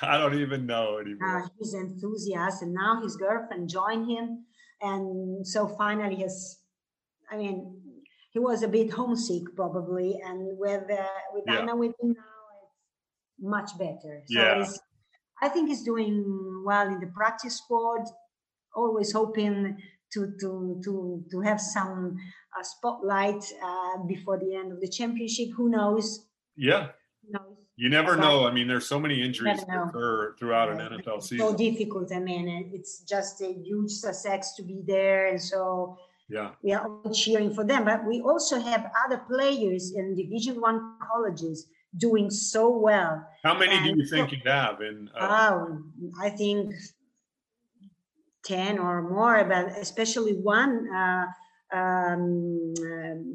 I 0.00 0.16
don't 0.16 0.38
even 0.38 0.64
know 0.64 0.98
anymore. 0.98 1.42
Uh, 1.42 1.48
he's 1.58 1.74
enthusiastic. 1.74 2.66
And 2.66 2.74
now 2.74 3.02
his 3.02 3.16
girlfriend 3.16 3.68
joined 3.68 4.10
him. 4.10 4.44
And 4.80 5.46
so 5.46 5.68
finally, 5.68 6.16
his, 6.16 6.60
I 7.30 7.36
mean, 7.36 7.80
he 8.30 8.38
was 8.38 8.62
a 8.62 8.68
bit 8.68 8.90
homesick 8.90 9.54
probably. 9.54 10.18
And 10.24 10.56
with, 10.58 10.90
uh, 10.90 11.06
with 11.34 11.44
yeah. 11.46 11.58
Anna 11.58 11.76
with 11.76 11.94
him 12.00 12.14
now, 12.14 12.22
it's 12.62 13.40
much 13.40 13.78
better. 13.78 14.22
So 14.26 14.40
yeah. 14.40 14.66
I 15.42 15.48
think 15.48 15.68
he's 15.68 15.82
doing 15.82 16.62
well 16.64 16.86
in 16.88 17.00
the 17.00 17.08
practice 17.08 17.58
squad. 17.58 18.06
Always 18.74 19.12
hoping 19.12 19.76
to 20.12 20.32
to 20.40 20.80
to 20.84 21.24
to 21.30 21.40
have 21.40 21.60
some 21.60 22.16
uh, 22.58 22.62
spotlight 22.62 23.44
uh, 23.62 23.98
before 24.06 24.38
the 24.38 24.54
end 24.54 24.72
of 24.72 24.80
the 24.80 24.88
championship. 24.88 25.48
Who 25.56 25.68
knows? 25.68 26.26
Yeah. 26.56 26.88
Who 27.24 27.32
knows? 27.32 27.56
You 27.76 27.90
never 27.90 28.16
but 28.16 28.22
know. 28.22 28.46
I 28.46 28.52
mean, 28.52 28.66
there's 28.66 28.88
so 28.88 28.98
many 28.98 29.22
injuries 29.22 29.62
occur 29.62 30.34
throughout 30.38 30.68
yeah. 30.68 30.86
an 30.86 30.98
NFL 30.98 31.22
season. 31.22 31.46
So 31.46 31.54
difficult. 31.54 32.10
I 32.10 32.20
mean, 32.20 32.70
it's 32.72 33.00
just 33.00 33.42
a 33.42 33.52
huge 33.52 33.90
success 33.90 34.54
to 34.56 34.62
be 34.62 34.82
there, 34.86 35.28
and 35.28 35.40
so 35.40 35.98
yeah, 36.30 36.52
we 36.62 36.72
are 36.72 36.86
all 36.86 37.12
cheering 37.12 37.52
for 37.52 37.64
them. 37.64 37.84
But 37.84 38.06
we 38.06 38.22
also 38.22 38.58
have 38.58 38.90
other 39.04 39.18
players 39.18 39.92
in 39.92 40.14
Division 40.16 40.60
One 40.60 40.96
colleges 41.06 41.66
doing 41.96 42.30
so 42.30 42.68
well. 42.68 43.26
How 43.44 43.58
many 43.58 43.72
and 43.72 43.84
do 43.84 44.02
you 44.02 44.06
think 44.08 44.30
so, 44.30 44.36
you 44.36 44.42
have 44.50 44.80
in? 44.80 45.10
Uh, 45.18 45.66
I 46.20 46.30
think 46.30 46.74
ten 48.44 48.78
or 48.78 49.02
more, 49.02 49.44
but 49.44 49.66
especially 49.78 50.34
one. 50.34 50.88
Uh, 50.92 51.26
um, 51.72 52.74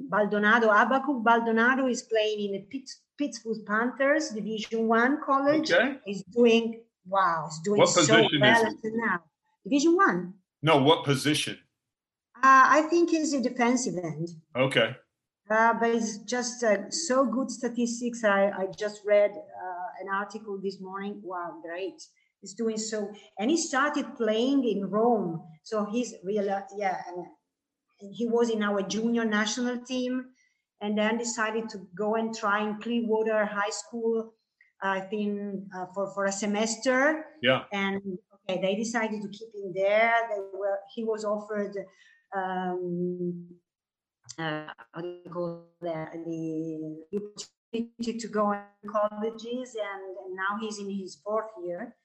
Baldonado, 0.10 0.70
Habakkuk 0.72 1.24
Baldonado 1.24 1.88
is 1.88 2.03
playing 2.03 2.39
in 2.46 2.51
the 2.53 2.86
Pittsburgh 3.18 3.65
Panthers 3.65 4.30
Division 4.30 4.88
One 4.88 5.20
college. 5.24 5.72
Okay. 5.72 5.98
He's 6.06 6.24
doing 6.24 6.82
wow, 7.06 7.50
he's 7.50 7.60
doing 7.60 7.86
so 7.88 8.27
well 8.39 8.65
now. 8.84 9.20
Division 9.63 9.96
One. 9.96 10.34
No, 10.62 10.77
what 10.77 11.03
position? 11.03 11.58
Uh, 12.38 12.65
I 12.77 12.82
think 12.89 13.10
he's 13.10 13.34
a 13.34 13.41
defensive 13.41 13.96
end. 14.03 14.30
Okay. 14.56 14.96
Uh, 15.51 15.74
but 15.74 15.89
it's 15.89 16.20
just 16.20 16.63
uh, 16.63 16.89
so 16.89 17.25
good 17.25 17.51
statistics. 17.51 18.24
I, 18.24 18.51
I 18.51 18.67
just 18.77 19.01
read 19.05 19.31
uh, 19.31 19.88
an 20.01 20.08
article 20.13 20.58
this 20.63 20.79
morning. 20.79 21.20
Wow, 21.24 21.60
great. 21.62 22.01
He's 22.39 22.53
doing 22.53 22.77
so, 22.77 23.12
and 23.38 23.51
he 23.51 23.58
started 23.58 24.15
playing 24.15 24.63
in 24.63 24.89
Rome. 24.89 25.43
So 25.63 25.86
he's 25.86 26.15
real, 26.24 26.46
yeah. 26.77 27.01
And 27.08 27.25
he 28.15 28.27
was 28.27 28.50
in 28.50 28.63
our 28.63 28.81
junior 28.81 29.25
national 29.25 29.79
team, 29.79 30.25
and 30.79 30.98
then 30.98 31.17
decided 31.17 31.67
to 31.70 31.79
go 31.96 32.15
and 32.15 32.34
try 32.34 32.63
in 32.63 32.79
Clearwater 32.79 33.46
High 33.46 33.72
School. 33.72 34.34
I 34.81 35.01
think 35.01 35.65
uh, 35.75 35.86
for 35.93 36.13
for 36.13 36.25
a 36.25 36.31
semester. 36.31 37.25
Yeah. 37.43 37.63
And 37.74 38.01
okay, 38.50 38.62
they 38.62 38.75
decided 38.75 39.22
to 39.22 39.27
keep 39.27 39.50
him 39.53 39.74
there. 39.75 40.13
They 40.29 40.39
were. 40.58 40.79
He 40.96 41.03
was 41.03 41.25
offered. 41.25 41.75
Um, 42.34 43.48
uh, 44.42 45.02
you 45.02 45.32
call? 45.32 45.68
The 45.82 46.08
opportunity 47.14 48.20
to 48.20 48.28
go 48.28 48.52
in 48.54 48.90
colleges, 48.90 49.76
and, 49.76 50.04
and 50.26 50.36
now 50.36 50.58
he's 50.60 50.80
in 50.80 50.90
his 50.90 51.16
fourth 51.24 51.52
year. 51.66 51.96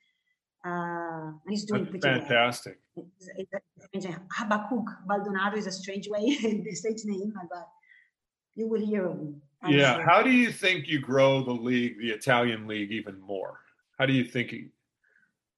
Uh, 0.64 1.28
and 1.28 1.50
he's 1.50 1.64
doing 1.64 1.84
That's 1.84 1.90
pretty 2.04 2.20
fantastic. 2.20 2.78
well. 2.96 3.06
It's, 3.38 3.58
it's 3.92 4.06
Habakkuk 4.32 4.86
Baldonado 5.06 5.56
is 5.56 5.66
a 5.66 5.72
strange 5.72 6.08
way, 6.08 6.36
the 6.64 6.74
stage 6.74 7.02
name, 7.04 7.32
but 7.50 7.68
you 8.54 8.68
will 8.68 8.84
hear 8.84 9.06
of 9.06 9.18
him. 9.18 9.40
I'm 9.62 9.72
Yeah. 9.72 9.94
sure. 9.96 10.04
How 10.04 10.22
do 10.22 10.30
you 10.30 10.50
think 10.50 10.88
you 10.88 11.00
grow 11.00 11.44
the 11.44 11.52
league, 11.52 11.98
the 11.98 12.10
Italian 12.10 12.66
league, 12.66 12.90
even 12.90 13.20
more? 13.20 13.60
How 13.98 14.06
do 14.06 14.12
you 14.12 14.24
think? 14.24 14.54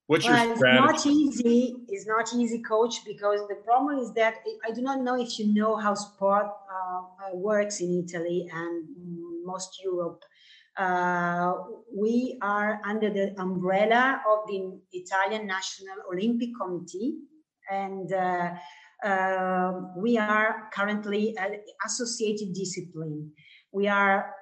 What's 0.09 0.25
your 0.25 0.35
Well, 0.35 0.53
it's 0.53 0.63
not 0.63 1.07
easy. 1.07 1.77
It's 1.87 2.07
not 2.07 2.33
easy, 2.35 2.63
coach, 2.63 3.05
because 3.05 3.47
the 3.47 3.57
problem 3.57 3.99
is 3.99 4.11
that 4.15 4.37
I 4.67 4.71
do 4.71 4.81
not 4.81 5.03
know 5.03 5.21
if 5.21 5.39
you 5.39 5.53
know 5.53 5.77
how 5.77 5.93
sport 5.93 6.47
uh, 6.47 6.79
uh, 6.79 7.37
works 7.37 7.81
in 7.81 8.03
Italy 8.03 8.49
and 8.51 8.87
most 9.45 9.79
Europe. 9.85 10.25
Uh, 10.79 11.53
we 11.95 12.39
are 12.41 12.81
under 12.87 13.11
the 13.11 13.39
umbrella 13.39 14.23
of 14.27 14.49
the 14.49 14.81
Italian 14.93 15.47
National 15.47 15.99
Olympic 16.11 16.51
Committee, 16.59 17.19
and 17.71 18.11
uh, 18.11 18.55
uh, 19.05 19.73
we 19.95 20.17
are 20.17 20.71
currently 20.73 21.37
an 21.37 21.61
associated 21.85 22.55
discipline. 22.55 23.31
We 23.73 23.89
are 23.89 24.35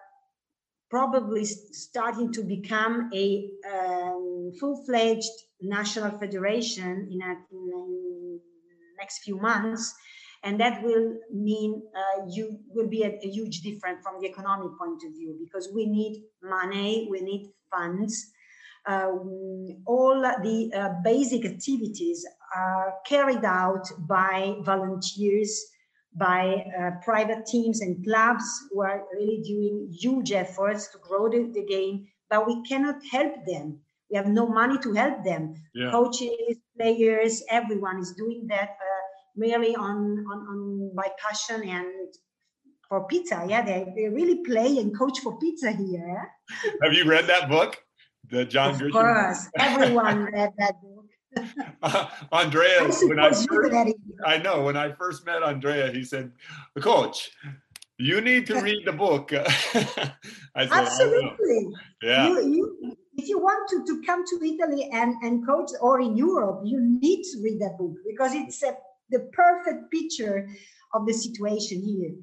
probably 0.91 1.45
starting 1.45 2.33
to 2.35 2.45
become 2.45 3.11
a 3.13 3.51
um, 3.69 4.53
full-fledged 4.61 5.37
national 5.61 6.19
federation 6.19 7.09
in, 7.11 7.21
a, 7.23 7.37
in, 7.53 8.41
next 8.99 9.23
few 9.23 9.39
months 9.39 9.95
and 10.43 10.59
that 10.61 10.83
will 10.83 11.17
mean 11.33 11.83
uh, 11.95 12.25
you 12.31 12.59
will 12.75 12.89
be 12.89 13.03
a, 13.03 13.19
a 13.23 13.29
huge 13.29 13.61
difference 13.61 13.99
from 14.03 14.21
the 14.21 14.27
economic 14.27 14.71
point 14.79 15.03
of 15.07 15.13
view 15.13 15.37
because 15.39 15.69
we 15.75 15.87
need 15.87 16.23
money 16.43 17.07
we 17.11 17.21
need 17.21 17.51
funds 17.71 18.33
um, 18.87 19.83
all 19.87 20.21
the 20.21 20.71
uh, 20.75 20.91
basic 21.03 21.45
activities 21.45 22.25
are 22.55 22.95
carried 23.05 23.45
out 23.45 23.87
by 24.09 24.57
volunteers 24.65 25.61
by 26.17 26.65
uh, 26.81 26.91
private 27.05 27.45
teams 27.47 27.81
and 27.83 28.03
clubs 28.05 28.45
who 28.71 28.81
are 28.81 29.05
really 29.13 29.43
doing 29.43 29.93
huge 29.93 30.33
efforts 30.33 30.89
to 30.89 30.99
grow 30.99 31.29
the, 31.29 31.51
the 31.53 31.65
game, 31.65 32.07
but 32.31 32.47
we 32.47 32.63
cannot 32.63 32.97
help 33.11 33.35
them. 33.47 33.79
We 34.17 34.23
have 34.25 34.33
no 34.33 34.49
money 34.49 34.79
to 34.79 34.95
help 34.95 35.25
them. 35.25 35.55
Yeah. 35.75 35.91
Coaches, 35.91 36.57
players, 36.75 37.43
everyone 37.51 37.99
is 37.99 38.15
doing 38.17 38.47
that 38.49 38.71
uh, 38.71 39.03
merely 39.37 39.77
on, 39.77 40.25
on, 40.33 40.39
on 40.49 40.91
by 40.97 41.09
passion 41.19 41.69
and 41.69 42.09
for 42.89 43.07
pizza. 43.09 43.45
Yeah, 43.47 43.63
they, 43.63 43.93
they 43.95 44.09
really 44.09 44.43
play 44.43 44.79
and 44.79 44.97
coach 44.97 45.19
for 45.21 45.39
pizza 45.39 45.71
here. 45.71 46.31
Have 46.83 46.95
you 46.95 47.05
read 47.05 47.27
that 47.27 47.51
book? 47.51 47.77
The 48.31 48.47
John 48.47 48.71
of 48.71 48.81
Grisham. 48.81 48.93
course, 48.93 49.49
everyone 49.59 50.25
read 50.33 50.53
that 50.57 50.77
book. 50.81 51.05
Uh, 51.83 52.09
Andrea, 52.33 52.85
I 52.85 52.89
when 53.03 53.19
I 53.21 53.33
first. 53.33 53.95
I 54.25 54.39
know 54.39 54.63
when 54.63 54.79
I 54.79 54.93
first 54.93 55.27
met 55.27 55.43
Andrea, 55.43 55.93
he 55.93 56.05
said, 56.05 56.33
the 56.75 56.81
"Coach, 56.81 57.31
you 57.99 58.21
need 58.21 58.47
to 58.47 58.61
read 58.61 58.85
the 58.85 58.93
book." 58.93 59.33
I 59.35 59.45
said, 59.75 60.13
"I. 60.55 60.83
Absolutely. 60.83 61.69
"Yeah, 62.03 62.29
you, 62.29 62.41
you, 62.55 62.97
if 63.17 63.29
you 63.29 63.39
want 63.39 63.69
to, 63.71 63.85
to 63.87 64.03
come 64.05 64.25
to 64.25 64.37
Italy 64.45 64.89
and, 64.93 65.15
and 65.23 65.47
coach 65.47 65.71
or 65.81 66.01
in 66.01 66.17
Europe, 66.17 66.61
you 66.65 66.79
need 66.81 67.23
to 67.23 67.43
read 67.43 67.61
that 67.61 67.79
book 67.79 67.95
because 68.07 68.35
it's 68.35 68.63
a, 68.63 68.77
the 69.11 69.21
perfect 69.33 69.91
picture 69.91 70.49
of 70.95 71.07
the 71.07 71.13
situation 71.13 71.83
here. 71.83 72.15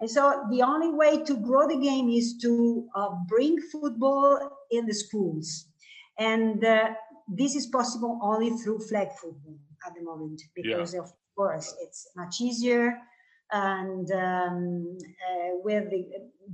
And 0.00 0.10
so 0.10 0.44
the 0.50 0.62
only 0.62 0.90
way 0.90 1.22
to 1.24 1.36
grow 1.36 1.66
the 1.68 1.78
game 1.78 2.08
is 2.08 2.36
to 2.42 2.86
uh, 2.94 3.10
bring 3.28 3.58
football 3.72 4.38
in 4.70 4.86
the 4.86 4.94
schools. 4.94 5.66
And 6.18 6.64
uh, 6.64 6.90
this 7.28 7.54
is 7.54 7.66
possible 7.66 8.18
only 8.22 8.50
through 8.50 8.80
flag 8.80 9.08
football 9.20 9.56
at 9.86 9.94
the 9.94 10.02
moment 10.02 10.42
because, 10.54 10.94
of 10.94 11.10
course, 11.36 11.74
it's 11.80 12.08
much 12.16 12.40
easier. 12.40 12.98
And 13.52 14.10
um, 14.10 14.98
uh, 15.00 15.56
with 15.62 15.90
the 15.90 16.04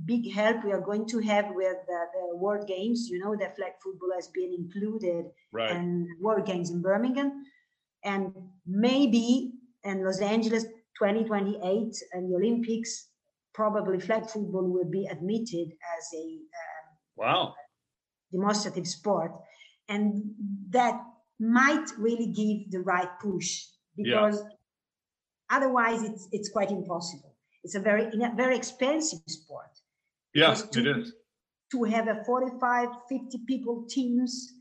big 0.05 0.31
help 0.31 0.63
we 0.63 0.71
are 0.71 0.81
going 0.81 1.07
to 1.07 1.19
have 1.19 1.45
with 1.49 1.77
the, 1.87 2.05
the 2.13 2.35
World 2.35 2.67
Games, 2.67 3.07
you 3.09 3.19
know, 3.19 3.35
the 3.35 3.51
flag 3.55 3.73
football 3.83 4.09
has 4.15 4.27
been 4.27 4.53
included 4.53 5.25
right, 5.51 5.71
and 5.71 6.07
World 6.19 6.45
Games 6.45 6.69
in 6.69 6.81
Birmingham, 6.81 7.43
and 8.03 8.33
maybe 8.65 9.53
in 9.83 10.03
Los 10.03 10.21
Angeles 10.21 10.63
2028 10.99 11.95
and 12.13 12.31
the 12.31 12.35
Olympics, 12.35 13.07
probably 13.53 13.99
flag 13.99 14.29
football 14.29 14.69
will 14.69 14.89
be 14.89 15.07
admitted 15.07 15.69
as 15.97 16.03
a 16.15 16.25
uh, 16.25 16.83
wow, 17.17 17.53
demonstrative 18.31 18.87
sport, 18.87 19.31
and 19.89 20.21
that 20.69 21.01
might 21.39 21.89
really 21.97 22.27
give 22.27 22.71
the 22.71 22.79
right 22.79 23.09
push 23.19 23.63
Yeah. 23.97 24.31
Otherwise 25.51 26.03
it's 26.03 26.27
it's 26.31 26.49
quite 26.49 26.71
impossible. 26.71 27.35
It's 27.63 27.75
a 27.75 27.79
very 27.79 28.05
a 28.05 28.33
very 28.35 28.55
expensive 28.55 29.19
sport 29.27 29.71
yeah, 30.33 30.51
because 30.51 30.77
it 30.77 30.87
is." 30.87 31.13
to 31.71 31.83
have 31.83 32.07
a 32.07 32.23
45 32.25 32.89
50 33.07 33.37
people 33.47 33.85
teams 33.87 34.53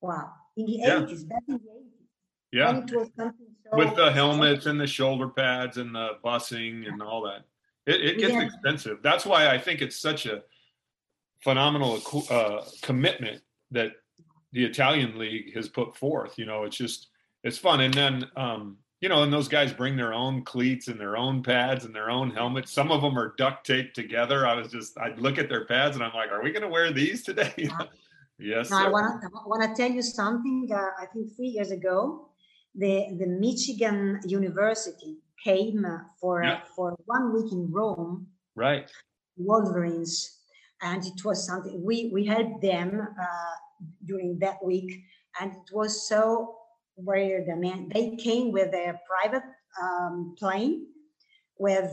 wow 0.00 0.30
in 0.56 0.66
the 0.66 0.72
Yeah. 0.72 1.00
80s 1.00 1.28
back 1.28 1.42
in 1.48 1.54
the 1.54 1.70
80s 1.70 2.06
Yeah, 2.52 2.78
it 2.78 2.92
was 2.92 3.08
something 3.16 3.46
so 3.64 3.76
with 3.78 3.96
the 3.96 4.12
helmets 4.12 4.66
and 4.66 4.78
the 4.80 4.86
shoulder 4.86 5.28
pads 5.28 5.78
and 5.78 5.94
the 5.94 6.18
busing 6.24 6.86
and 6.86 7.02
all 7.02 7.22
that. 7.22 7.44
It, 7.86 8.00
it 8.08 8.18
gets 8.18 8.34
Yeah. 8.34 8.42
expensive. 8.42 9.02
That's 9.02 9.24
why 9.24 9.48
I 9.48 9.58
think 9.58 9.80
it's 9.80 9.98
such 9.98 10.26
a 10.26 10.42
phenomenal 11.42 12.00
uh, 12.30 12.64
commitment 12.82 13.42
that 13.70 13.92
the 14.52 14.64
Italian 14.64 15.18
league 15.18 15.54
has 15.54 15.68
put 15.68 15.96
forth. 15.96 16.38
You 16.38 16.46
know, 16.46 16.64
it's 16.64 16.76
just 16.76 17.08
it's 17.42 17.58
fun, 17.58 17.80
and 17.80 17.94
then 17.94 18.30
um, 18.36 18.76
you 19.02 19.08
know, 19.08 19.24
and 19.24 19.32
those 19.32 19.48
guys 19.48 19.72
bring 19.72 19.96
their 19.96 20.14
own 20.14 20.42
cleats 20.44 20.86
and 20.86 20.98
their 20.98 21.16
own 21.16 21.42
pads 21.42 21.84
and 21.84 21.92
their 21.94 22.08
own 22.08 22.30
helmets. 22.30 22.70
Some 22.70 22.92
of 22.92 23.02
them 23.02 23.18
are 23.18 23.34
duct 23.36 23.66
taped 23.66 23.96
together. 23.96 24.46
I 24.46 24.54
was 24.54 24.68
just 24.68 24.96
I'd 24.96 25.18
look 25.18 25.38
at 25.38 25.48
their 25.48 25.64
pads 25.64 25.96
and 25.96 26.04
I'm 26.04 26.14
like, 26.14 26.30
are 26.30 26.40
we 26.40 26.52
going 26.52 26.62
to 26.62 26.68
wear 26.68 26.92
these 26.92 27.24
today? 27.24 27.52
yes. 28.38 28.70
I 28.70 28.88
want 28.88 29.20
to 29.20 29.74
tell 29.76 29.90
you 29.90 30.02
something. 30.02 30.68
Uh, 30.72 31.02
I 31.02 31.06
think 31.06 31.34
three 31.34 31.48
years 31.48 31.72
ago, 31.72 32.28
the 32.76 33.16
the 33.18 33.26
Michigan 33.26 34.20
University 34.24 35.18
came 35.42 35.84
uh, 35.84 35.98
for 36.20 36.44
Yeah. 36.44 36.60
for 36.76 36.96
one 37.06 37.32
week 37.34 37.50
in 37.50 37.72
Rome, 37.72 38.28
Right. 38.54 38.88
Wolverines, 39.36 40.38
and 40.80 41.04
it 41.04 41.24
was 41.24 41.44
something 41.44 41.84
we 41.84 42.08
we 42.12 42.24
helped 42.24 42.62
them 42.62 43.00
uh, 43.20 43.54
during 44.04 44.38
that 44.38 44.64
week, 44.64 45.02
and 45.40 45.50
it 45.50 45.74
was 45.74 46.08
so 46.08 46.61
weird. 46.96 47.46
the 47.46 47.56
mean, 47.56 47.90
they 47.92 48.16
came 48.16 48.52
with 48.52 48.70
their 48.70 49.00
private 49.08 49.42
um, 49.82 50.34
plane 50.38 50.86
with 51.58 51.92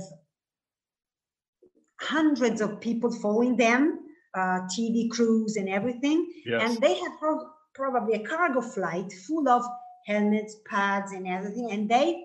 hundreds 2.02 2.62
of 2.62 2.80
people 2.80 3.12
following 3.12 3.56
them, 3.56 4.00
uh, 4.36 4.62
TV 4.74 5.10
crews 5.10 5.56
and 5.58 5.70
everything. 5.70 6.32
Yes. 6.46 6.70
And 6.72 6.82
they 6.82 6.96
had 6.96 7.12
pro- 7.20 7.50
probably 7.74 8.16
a 8.16 8.26
cargo 8.26 8.62
flight 8.62 9.12
full 9.28 9.48
of 9.48 9.64
helmets, 10.08 10.58
pads, 10.70 11.12
and 11.12 11.28
everything. 11.28 11.72
And 11.72 11.90
they 11.90 12.24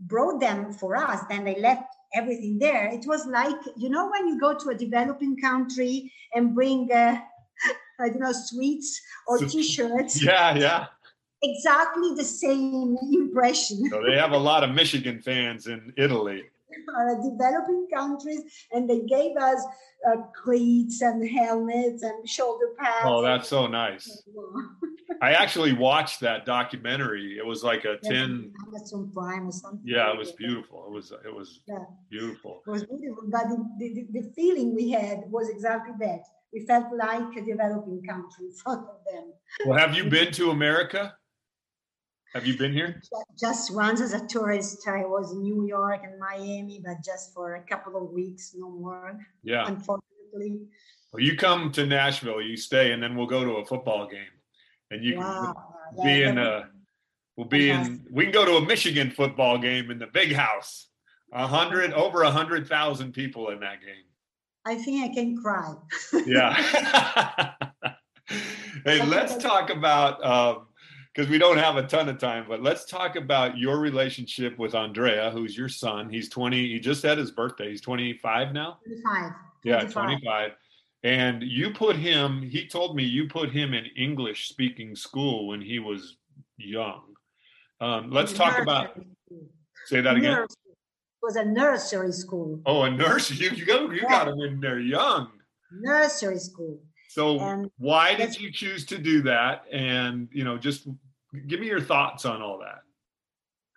brought 0.00 0.40
them 0.40 0.72
for 0.72 0.96
us. 0.96 1.20
Then 1.28 1.44
they 1.44 1.58
left 1.60 1.84
everything 2.14 2.58
there. 2.58 2.88
It 2.88 3.06
was 3.06 3.26
like, 3.26 3.56
you 3.76 3.88
know, 3.88 4.10
when 4.10 4.28
you 4.28 4.38
go 4.38 4.54
to 4.54 4.68
a 4.70 4.74
developing 4.74 5.36
country 5.38 6.12
and 6.34 6.54
bring, 6.54 6.90
uh, 6.92 7.18
I 8.00 8.08
don't 8.08 8.20
know, 8.20 8.32
sweets 8.32 9.00
or 9.26 9.38
t 9.38 9.62
shirts, 9.62 10.22
yeah. 10.22 10.54
Yeah. 10.54 10.86
Exactly 11.42 12.14
the 12.14 12.24
same 12.24 12.96
impression. 13.12 13.88
So 13.90 14.02
they 14.08 14.16
have 14.16 14.32
a 14.32 14.38
lot 14.38 14.64
of 14.64 14.70
Michigan 14.70 15.20
fans 15.20 15.66
in 15.66 15.92
Italy. 15.96 16.44
uh, 16.98 17.14
developing 17.30 17.86
countries, 17.92 18.42
and 18.72 18.88
they 18.90 19.00
gave 19.02 19.36
us 19.36 19.64
uh, 20.08 20.16
cleats 20.42 21.00
and 21.00 21.26
helmets 21.28 22.02
and 22.02 22.28
shoulder 22.28 22.70
pads. 22.78 23.04
Oh, 23.04 23.22
that's 23.22 23.48
so 23.48 23.66
nice. 23.66 24.22
I 25.22 25.32
actually 25.32 25.72
watched 25.72 26.20
that 26.20 26.44
documentary. 26.44 27.38
It 27.38 27.46
was 27.46 27.62
like 27.64 27.84
a 27.84 27.96
Yes, 28.02 28.12
10 28.12 28.52
Amazon 28.68 29.10
Prime 29.14 29.48
or 29.48 29.52
something. 29.52 29.80
Yeah, 29.84 30.12
it 30.12 30.18
was 30.18 30.32
beautiful. 30.32 30.84
It 30.88 30.92
was 30.92 31.12
it 31.24 31.34
was 31.34 31.60
Yeah. 31.66 31.84
beautiful. 32.10 32.62
It 32.66 32.70
was 32.70 32.84
beautiful, 32.84 33.22
but 33.28 33.44
the, 33.48 33.64
the, 33.78 34.06
the 34.20 34.32
feeling 34.34 34.74
we 34.74 34.90
had 34.90 35.22
was 35.30 35.48
exactly 35.48 35.94
that. 36.00 36.22
we 36.52 36.66
felt 36.66 36.86
like 36.94 37.36
a 37.36 37.42
developing 37.44 38.02
country 38.02 38.46
in 38.46 38.52
front 38.52 38.82
of 38.88 38.98
them. 39.10 39.32
Well, 39.64 39.78
have 39.78 39.94
you 39.94 40.04
been 40.16 40.32
to 40.32 40.50
America? 40.50 41.15
Have 42.34 42.46
you 42.46 42.56
been 42.56 42.72
here? 42.72 43.00
Just 43.38 43.74
once 43.74 44.00
as 44.00 44.12
a 44.12 44.26
tourist. 44.26 44.86
I 44.88 45.04
was 45.04 45.32
in 45.32 45.42
New 45.42 45.66
York 45.66 46.02
and 46.04 46.18
Miami, 46.18 46.82
but 46.84 47.02
just 47.04 47.32
for 47.32 47.54
a 47.54 47.62
couple 47.62 47.96
of 47.96 48.10
weeks, 48.10 48.54
no 48.56 48.70
more. 48.70 49.18
Yeah. 49.42 49.66
Unfortunately. 49.66 50.60
Well, 51.12 51.22
you 51.22 51.36
come 51.36 51.72
to 51.72 51.86
Nashville, 51.86 52.42
you 52.42 52.56
stay, 52.56 52.92
and 52.92 53.02
then 53.02 53.16
we'll 53.16 53.26
go 53.26 53.44
to 53.44 53.52
a 53.52 53.64
football 53.64 54.06
game, 54.06 54.26
and 54.90 55.02
you 55.02 55.16
wow. 55.18 55.54
can 55.96 56.04
be 56.04 56.22
in 56.22 56.38
a. 56.38 56.68
We'll 57.36 57.46
be 57.46 57.70
in. 57.70 58.04
We 58.10 58.24
can 58.24 58.32
go 58.32 58.44
to 58.44 58.56
a 58.56 58.66
Michigan 58.66 59.10
football 59.10 59.58
game 59.58 59.90
in 59.90 59.98
the 59.98 60.06
big 60.06 60.32
house. 60.32 60.88
A 61.32 61.46
hundred, 61.46 61.92
over 61.92 62.22
a 62.22 62.30
hundred 62.30 62.68
thousand 62.68 63.12
people 63.12 63.50
in 63.50 63.60
that 63.60 63.80
game. 63.80 64.04
I 64.66 64.74
think 64.74 65.10
I 65.10 65.14
can 65.14 65.36
cry. 65.36 65.74
yeah. 66.26 67.54
hey, 68.84 69.04
let's 69.04 69.36
talk 69.36 69.70
about 69.70 70.24
um, 70.24 70.66
because 71.16 71.30
we 71.30 71.38
don't 71.38 71.56
have 71.56 71.76
a 71.76 71.82
ton 71.82 72.10
of 72.10 72.18
time, 72.18 72.44
but 72.46 72.62
let's 72.62 72.84
talk 72.84 73.16
about 73.16 73.56
your 73.56 73.78
relationship 73.78 74.58
with 74.58 74.74
Andrea, 74.74 75.30
who's 75.30 75.56
your 75.56 75.70
son. 75.70 76.10
He's 76.10 76.28
20. 76.28 76.68
He 76.68 76.78
just 76.78 77.02
had 77.02 77.16
his 77.16 77.30
birthday. 77.30 77.70
He's 77.70 77.80
25 77.80 78.52
now. 78.52 78.78
25. 78.84 79.32
Yeah, 79.64 79.80
25. 79.80 80.52
And 81.04 81.42
you 81.42 81.70
put 81.70 81.96
him. 81.96 82.42
He 82.42 82.66
told 82.66 82.96
me 82.96 83.04
you 83.04 83.28
put 83.28 83.50
him 83.50 83.72
in 83.72 83.86
English 83.96 84.48
speaking 84.48 84.94
school 84.94 85.46
when 85.46 85.62
he 85.62 85.78
was 85.78 86.18
young. 86.58 87.14
Um, 87.80 88.10
let's 88.10 88.34
talk 88.34 88.60
about. 88.60 89.00
Say 89.86 90.00
that 90.02 90.16
again 90.16 90.42
it 90.42 90.50
was 91.22 91.36
a 91.36 91.44
nursery 91.44 92.12
school. 92.12 92.60
Oh, 92.66 92.82
a 92.82 92.90
nursery! 92.90 93.36
You 93.38 93.50
you 93.50 93.64
got 93.64 93.82
you 93.90 94.00
yeah. 94.02 94.08
got 94.08 94.24
them 94.26 94.40
in 94.40 94.60
there 94.60 94.80
young. 94.80 95.30
Nursery 95.70 96.38
school. 96.38 96.80
So 97.08 97.38
and 97.38 97.70
why 97.78 98.14
did 98.14 98.38
you 98.38 98.50
choose 98.50 98.84
to 98.86 98.98
do 98.98 99.22
that? 99.22 99.64
And 99.72 100.28
you 100.32 100.44
know, 100.44 100.58
just 100.58 100.88
give 101.46 101.60
me 101.60 101.66
your 101.66 101.80
thoughts 101.80 102.24
on 102.24 102.42
all 102.42 102.58
that. 102.58 102.82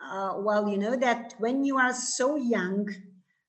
Uh, 0.01 0.39
well, 0.39 0.68
you 0.70 0.77
know 0.77 0.96
that 0.96 1.34
when 1.39 1.63
you 1.63 1.77
are 1.77 1.94
so 1.94 2.36
young. 2.36 2.89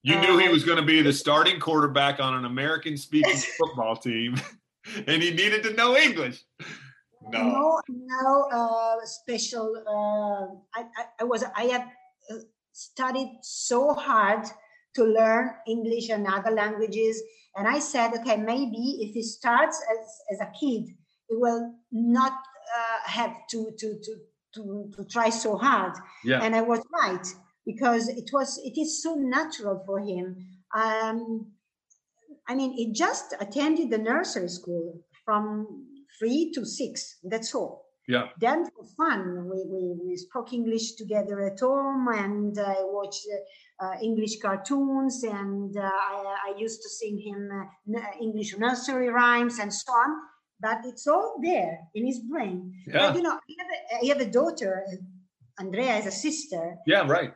You 0.03 0.17
uh, 0.17 0.21
knew 0.21 0.39
he 0.39 0.49
uh, 0.49 0.53
was 0.53 0.65
going 0.65 0.79
to 0.79 0.85
be 0.85 1.03
the 1.03 1.13
starting 1.13 1.61
quarterback 1.61 2.21
on 2.21 2.35
an 2.35 2.45
American-speaking 2.45 3.37
football 3.59 3.97
team, 3.97 4.37
and 5.07 5.23
he 5.23 5.31
needed 5.31 5.63
to 5.65 5.75
know 5.75 5.97
English. 5.97 6.43
No, 7.31 7.41
no, 7.43 7.81
no 7.89 8.49
uh, 8.51 8.97
special. 9.05 9.77
Uh, 9.87 10.81
I, 10.81 10.85
I, 10.97 11.05
I 11.21 11.25
was 11.25 11.45
I 11.55 11.65
had 11.65 11.83
uh, 12.31 12.37
studied 12.73 13.39
so 13.43 13.93
hard 13.93 14.47
to 14.95 15.05
learn 15.05 15.51
English 15.67 16.09
and 16.09 16.27
other 16.27 16.51
languages. 16.51 17.23
And 17.57 17.67
I 17.69 17.79
said, 17.79 18.13
okay, 18.15 18.37
maybe 18.37 18.99
if 19.01 19.15
he 19.15 19.23
starts 19.23 19.83
as, 19.91 20.07
as 20.33 20.41
a 20.41 20.51
kid, 20.59 20.95
he 21.29 21.37
will 21.37 21.75
not 21.93 22.33
uh, 22.77 23.11
have 23.11 23.35
to, 23.51 23.71
to, 23.79 23.99
to, 24.03 24.17
to, 24.55 24.91
to 24.97 25.05
try 25.05 25.31
so 25.31 25.57
hard. 25.57 25.93
Yeah. 26.25 26.43
And 26.43 26.55
I 26.55 26.63
was 26.63 26.81
right 26.93 27.27
because 27.67 28.09
it 28.09 28.31
was 28.33 28.59
it 28.65 28.79
is 28.81 29.03
so 29.03 29.15
natural 29.15 29.83
for 29.87 30.01
him. 30.01 30.37
Um, 30.75 31.53
I 32.49 32.55
mean, 32.55 32.73
he 32.73 32.93
just 32.93 33.35
attended 33.39 33.91
the 33.91 33.99
nursery 33.99 34.49
school 34.49 35.01
from 35.25 35.87
three 36.19 36.51
to 36.55 36.65
six. 36.65 37.19
That's 37.23 37.55
all. 37.55 37.87
Yeah. 38.09 38.29
Then 38.41 38.65
for 38.65 38.85
fun, 38.97 39.49
we, 39.49 39.65
we, 39.67 39.97
we 40.05 40.17
spoke 40.17 40.53
English 40.53 40.95
together 40.95 41.41
at 41.43 41.61
home 41.61 42.09
and 42.09 42.59
I 42.59 42.79
watched 42.81 43.25
uh, 43.79 43.95
English 44.03 44.41
cartoons 44.41 45.23
and 45.23 45.77
uh, 45.77 45.83
I, 45.83 46.37
I, 46.49 46.59
used 46.59 46.83
to 46.83 46.89
sing 46.89 47.19
him 47.19 47.49
uh, 47.97 48.01
English 48.21 48.57
nursery 48.59 49.11
rhymes 49.11 49.61
and 49.61 49.73
so 49.73 49.93
on. 49.93 50.17
But 50.61 50.81
it's 50.85 51.07
all 51.07 51.39
there 51.43 51.81
in 51.95 52.07
his 52.07 52.21
brain. 52.21 52.75
Yeah. 52.87 53.09
But, 53.09 53.17
you 53.17 53.23
know, 53.23 53.33
I 53.33 53.55
have, 53.59 53.69
a, 53.71 54.05
I 54.05 54.09
have 54.09 54.21
a 54.21 54.31
daughter, 54.31 54.85
Andrea 55.59 55.97
is 55.97 56.07
a 56.07 56.11
sister. 56.11 56.77
Yeah, 56.87 57.07
right. 57.07 57.35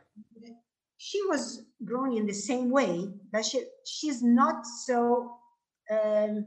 She 0.97 1.21
was 1.27 1.63
growing 1.83 2.17
in 2.17 2.25
the 2.25 2.33
same 2.33 2.69
way, 2.69 3.09
but 3.31 3.45
she 3.45 3.63
she's 3.85 4.23
not 4.23 4.65
so. 4.85 5.37
Um, 5.91 6.45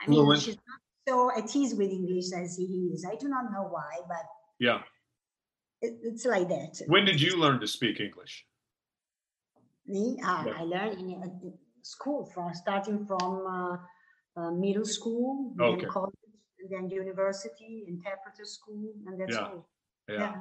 I 0.00 0.08
mean, 0.08 0.20
Fluent. 0.20 0.42
she's 0.42 0.56
not 0.56 0.80
so 1.08 1.30
at 1.36 1.56
ease 1.56 1.74
with 1.74 1.90
English 1.90 2.26
as 2.32 2.56
he 2.56 2.90
is. 2.92 3.04
I 3.10 3.16
do 3.16 3.28
not 3.28 3.50
know 3.50 3.66
why, 3.70 3.92
but 4.06 4.24
yeah, 4.60 4.80
it, 5.80 5.98
it's 6.02 6.24
like 6.26 6.48
that. 6.48 6.82
When 6.86 7.04
did 7.04 7.20
you 7.20 7.36
learn 7.36 7.58
to 7.60 7.66
speak 7.66 7.98
English? 7.98 8.44
Me, 9.86 10.20
uh, 10.24 10.44
yeah. 10.46 10.52
I 10.58 10.62
learned 10.62 11.00
in 11.00 11.22
uh, 11.22 11.50
school 11.82 12.30
from 12.32 12.54
starting 12.54 13.06
from 13.06 13.46
uh, 13.46 13.76
uh, 14.36 14.50
middle 14.50 14.84
school, 14.84 15.54
okay. 15.60 15.80
then 15.80 15.90
college, 15.90 16.14
and 16.60 16.70
then 16.70 16.90
university, 16.90 17.84
interpreter 17.88 18.44
school, 18.44 18.92
and 19.06 19.20
that's 19.20 19.34
yeah. 19.34 19.42
all. 19.42 19.68
Yeah. 20.08 20.18
yeah. 20.18 20.34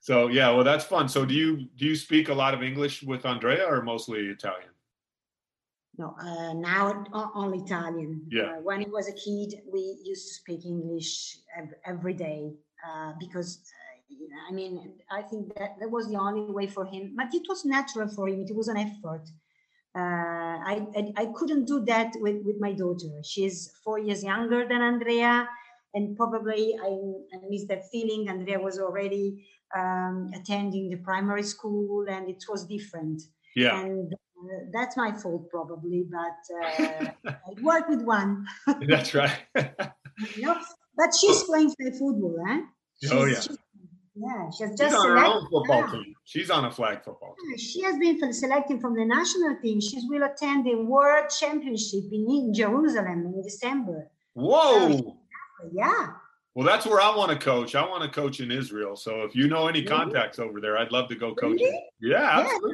So 0.00 0.28
yeah, 0.28 0.50
well, 0.50 0.64
that's 0.64 0.84
fun. 0.84 1.08
So 1.08 1.24
do 1.24 1.34
you 1.34 1.68
do 1.76 1.84
you 1.86 1.96
speak 1.96 2.28
a 2.28 2.34
lot 2.34 2.54
of 2.54 2.62
English 2.62 3.02
with 3.02 3.26
Andrea, 3.26 3.66
or 3.66 3.82
mostly 3.82 4.20
Italian? 4.26 4.70
no, 6.00 6.16
uh, 6.18 6.54
now 6.54 7.04
only 7.34 7.58
Italian. 7.58 8.22
Yeah. 8.30 8.42
Uh, 8.42 8.60
when 8.62 8.80
he 8.80 8.88
was 8.88 9.06
a 9.08 9.12
kid, 9.12 9.60
we 9.72 9.82
used 10.02 10.26
to 10.28 10.34
speak 10.34 10.64
English 10.64 11.38
every, 11.56 11.76
every 11.84 12.14
day 12.14 12.54
uh, 12.88 13.12
because, 13.20 13.60
uh, 14.10 14.48
I 14.48 14.52
mean, 14.52 14.94
I 15.10 15.22
think 15.22 15.54
that 15.56 15.78
that 15.78 15.90
was 15.90 16.08
the 16.08 16.16
only 16.16 16.50
way 16.52 16.66
for 16.66 16.84
him. 16.86 17.14
But 17.16 17.34
it 17.34 17.42
was 17.48 17.64
natural 17.64 18.08
for 18.08 18.28
him. 18.28 18.40
It 18.40 18.54
was 18.54 18.68
an 18.68 18.78
effort. 18.78 19.28
Uh, 19.96 20.56
I, 20.72 20.86
I, 20.96 21.12
I 21.16 21.26
couldn't 21.34 21.66
do 21.66 21.84
that 21.86 22.12
with 22.20 22.44
with 22.44 22.56
my 22.60 22.72
daughter. 22.72 23.10
She's 23.24 23.72
four 23.84 23.98
years 23.98 24.22
younger 24.22 24.66
than 24.68 24.82
Andrea, 24.82 25.48
and 25.94 26.16
probably 26.16 26.76
I, 26.80 26.90
I 27.34 27.38
miss 27.48 27.66
that 27.66 27.88
feeling. 27.90 28.28
Andrea 28.28 28.60
was 28.60 28.78
already 28.78 29.44
um, 29.76 30.30
attending 30.34 30.90
the 30.90 30.98
primary 30.98 31.42
school, 31.42 32.06
and 32.08 32.28
it 32.28 32.44
was 32.48 32.66
different. 32.66 33.22
Yeah. 33.56 33.80
And 33.80 34.14
that's 34.72 34.96
my 34.96 35.12
fault 35.12 35.50
probably, 35.50 36.06
but 36.10 36.40
uh, 36.62 37.06
I 37.26 37.62
work 37.62 37.88
with 37.88 38.02
one. 38.02 38.46
that's 38.86 39.14
right. 39.14 39.38
But 40.96 41.14
she's 41.18 41.44
playing 41.44 41.70
flag 41.80 41.92
football, 41.92 42.36
eh? 42.50 42.60
She's, 43.00 43.12
oh 43.12 43.24
yeah. 43.24 43.40
She's, 43.40 43.56
yeah, 44.20 44.50
she's 44.50 44.76
just 44.76 44.82
she's 44.82 44.94
on 44.94 45.08
her 45.08 45.18
own 45.18 45.48
football 45.50 45.90
team. 45.90 46.14
She's 46.24 46.50
on 46.50 46.64
a 46.64 46.70
flag 46.70 47.02
football 47.04 47.34
team. 47.34 47.58
She 47.58 47.82
has 47.82 47.96
been 47.98 48.32
selected 48.32 48.80
from 48.80 48.94
the 48.94 49.04
national 49.04 49.56
team. 49.62 49.80
She 49.80 50.00
will 50.08 50.24
attend 50.24 50.66
the 50.66 50.76
World 50.76 51.30
Championship 51.30 52.04
in, 52.12 52.52
Jerusalem 52.52 53.32
in 53.34 53.42
December. 53.42 54.10
Whoa! 54.34 54.96
So, 54.96 55.16
yeah. 55.72 56.08
Well, 56.54 56.66
that's 56.66 56.84
where 56.84 57.00
I 57.00 57.14
want 57.14 57.30
to 57.30 57.38
coach. 57.38 57.74
I 57.74 57.88
want 57.88 58.02
to 58.02 58.08
coach 58.08 58.40
in 58.40 58.50
Israel. 58.50 58.96
So 58.96 59.22
if 59.22 59.34
you 59.34 59.46
know 59.48 59.68
any 59.68 59.82
contacts 59.82 60.38
really? 60.38 60.50
over 60.50 60.60
there, 60.60 60.76
I'd 60.76 60.90
love 60.90 61.08
to 61.08 61.14
go 61.14 61.34
coach. 61.34 61.60
Really? 61.60 61.80
Yeah, 62.00 62.44
yeah 62.44 62.72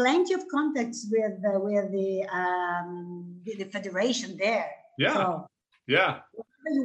plenty 0.00 0.34
of 0.34 0.46
contacts 0.48 1.06
with 1.10 1.32
uh, 1.44 1.58
with 1.60 1.90
the 1.92 2.24
um, 2.32 3.40
the 3.44 3.64
federation 3.64 4.36
there. 4.36 4.70
Yeah, 4.98 5.14
so, 5.14 5.46
yeah. 5.86 6.20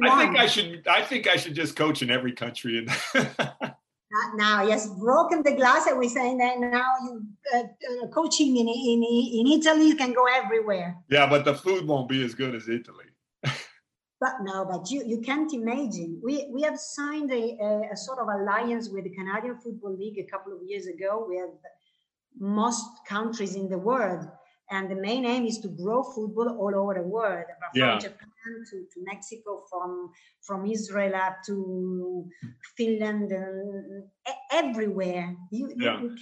I 0.02 0.24
think 0.24 0.38
I 0.38 0.46
should. 0.46 0.86
I 0.88 1.02
think 1.02 1.28
I 1.28 1.36
should 1.36 1.54
just 1.54 1.76
coach 1.76 2.02
in 2.02 2.10
every 2.10 2.32
country. 2.32 2.86
In 4.24 4.36
now, 4.36 4.62
yes, 4.62 4.88
broken 4.88 5.42
the 5.42 5.52
glass, 5.52 5.86
and 5.86 5.98
we're 5.98 6.08
saying 6.08 6.38
that 6.38 6.58
now 6.58 6.94
you 7.04 7.22
uh, 7.54 7.58
uh, 7.58 8.06
coaching 8.08 8.56
in, 8.56 8.68
in 8.68 9.02
in 9.38 9.46
Italy 9.58 9.94
can 9.94 10.12
go 10.12 10.26
everywhere. 10.26 10.96
Yeah, 11.08 11.26
but 11.28 11.44
the 11.44 11.54
food 11.54 11.86
won't 11.86 12.08
be 12.08 12.24
as 12.24 12.34
good 12.34 12.54
as 12.54 12.68
Italy. 12.68 13.06
But 14.18 14.36
no, 14.40 14.64
but 14.64 14.90
you, 14.90 15.02
you 15.06 15.20
can't 15.20 15.52
imagine. 15.52 16.18
We 16.24 16.48
we 16.50 16.62
have 16.62 16.78
signed 16.78 17.30
a, 17.30 17.58
a, 17.60 17.92
a, 17.92 17.96
sort 17.96 18.18
of 18.18 18.28
alliance 18.28 18.88
with 18.88 19.04
the 19.04 19.10
Canadian 19.10 19.58
Football 19.58 19.94
League 19.94 20.18
a 20.18 20.24
couple 20.24 20.54
of 20.54 20.60
years 20.62 20.86
ago 20.86 21.26
with 21.28 21.50
most 22.38 22.86
countries 23.06 23.56
in 23.56 23.68
the 23.68 23.76
world. 23.76 24.26
And 24.70 24.90
the 24.90 24.96
main 24.96 25.26
aim 25.26 25.44
is 25.44 25.58
to 25.58 25.68
grow 25.68 26.02
football 26.02 26.56
all 26.58 26.74
over 26.74 26.94
the 26.94 27.02
world, 27.02 27.44
yeah. 27.74 28.00
To, 28.70 28.76
to 28.92 29.04
Mexico, 29.04 29.64
from 29.70 30.10
from 30.42 30.66
Israel 30.66 31.14
up 31.14 31.36
to 31.46 32.26
Finland, 32.76 33.32
and 33.32 34.04
everywhere. 34.52 35.36
You, 35.50 35.72
yeah. 35.76 36.00
You, 36.00 36.16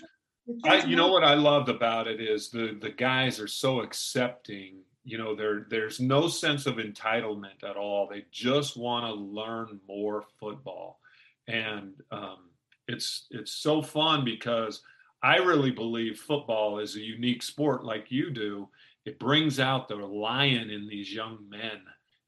you, 0.47 0.61
I, 0.67 0.85
you 0.85 0.97
know 0.97 1.09
what 1.09 1.25
I 1.25 1.35
loved 1.35 1.69
about 1.69 2.07
it 2.07 2.21
is 2.21 2.51
the 2.51 2.77
the 2.81 2.91
guys 2.91 3.41
are 3.41 3.49
so 3.49 3.81
accepting. 3.81 4.83
You 5.05 5.19
know 5.19 5.35
there 5.35 5.67
there's 5.69 6.01
no 6.01 6.29
sense 6.29 6.67
of 6.67 6.77
entitlement 6.77 7.63
at 7.63 7.77
all. 7.77 8.09
They 8.09 8.25
just 8.31 8.77
want 8.77 9.07
to 9.07 9.15
learn 9.15 9.81
more 9.87 10.25
football. 10.39 11.01
And 11.47 11.93
um, 12.11 12.51
it's 12.89 13.27
it's 13.31 13.53
so 13.53 13.83
fun 13.83 14.25
because 14.25 14.83
i 15.23 15.37
really 15.37 15.71
believe 15.71 16.19
football 16.19 16.79
is 16.79 16.97
a 16.97 17.01
unique 17.01 17.43
sport 17.43 17.85
like 17.85 18.11
you 18.11 18.31
do. 18.31 18.69
It 19.05 19.19
brings 19.19 19.61
out 19.61 19.89
the 19.89 19.97
lion 19.97 20.71
in 20.71 20.87
these 20.89 21.13
young 21.13 21.39
men 21.49 21.83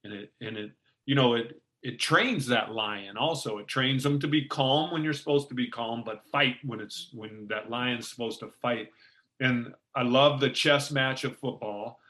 and 0.07 0.15
it 0.15 0.33
and 0.41 0.57
it 0.57 0.71
you 1.05 1.15
know 1.15 1.35
it 1.35 1.61
it 1.83 2.01
trains 2.01 2.47
that 2.47 2.73
lion 2.73 3.17
also 3.17 3.59
it 3.59 3.69
trains 3.69 4.03
them 4.03 4.19
to 4.19 4.27
be 4.27 4.47
calm 4.47 4.91
when 4.91 5.05
you're 5.05 5.13
supposed 5.13 5.49
to 5.49 5.55
be 5.55 5.69
calm 5.69 6.03
but 6.05 6.25
fight 6.33 6.57
when 6.65 6.81
it's 6.81 7.11
when 7.13 7.47
that 7.49 7.69
lion's 7.69 8.09
supposed 8.09 8.41
to 8.41 8.51
fight 8.63 8.89
and 9.41 9.73
i 9.95 10.03
love 10.03 10.41
the 10.41 10.51
chess 10.51 10.91
match 10.91 11.25
of 11.25 11.37
football 11.39 12.01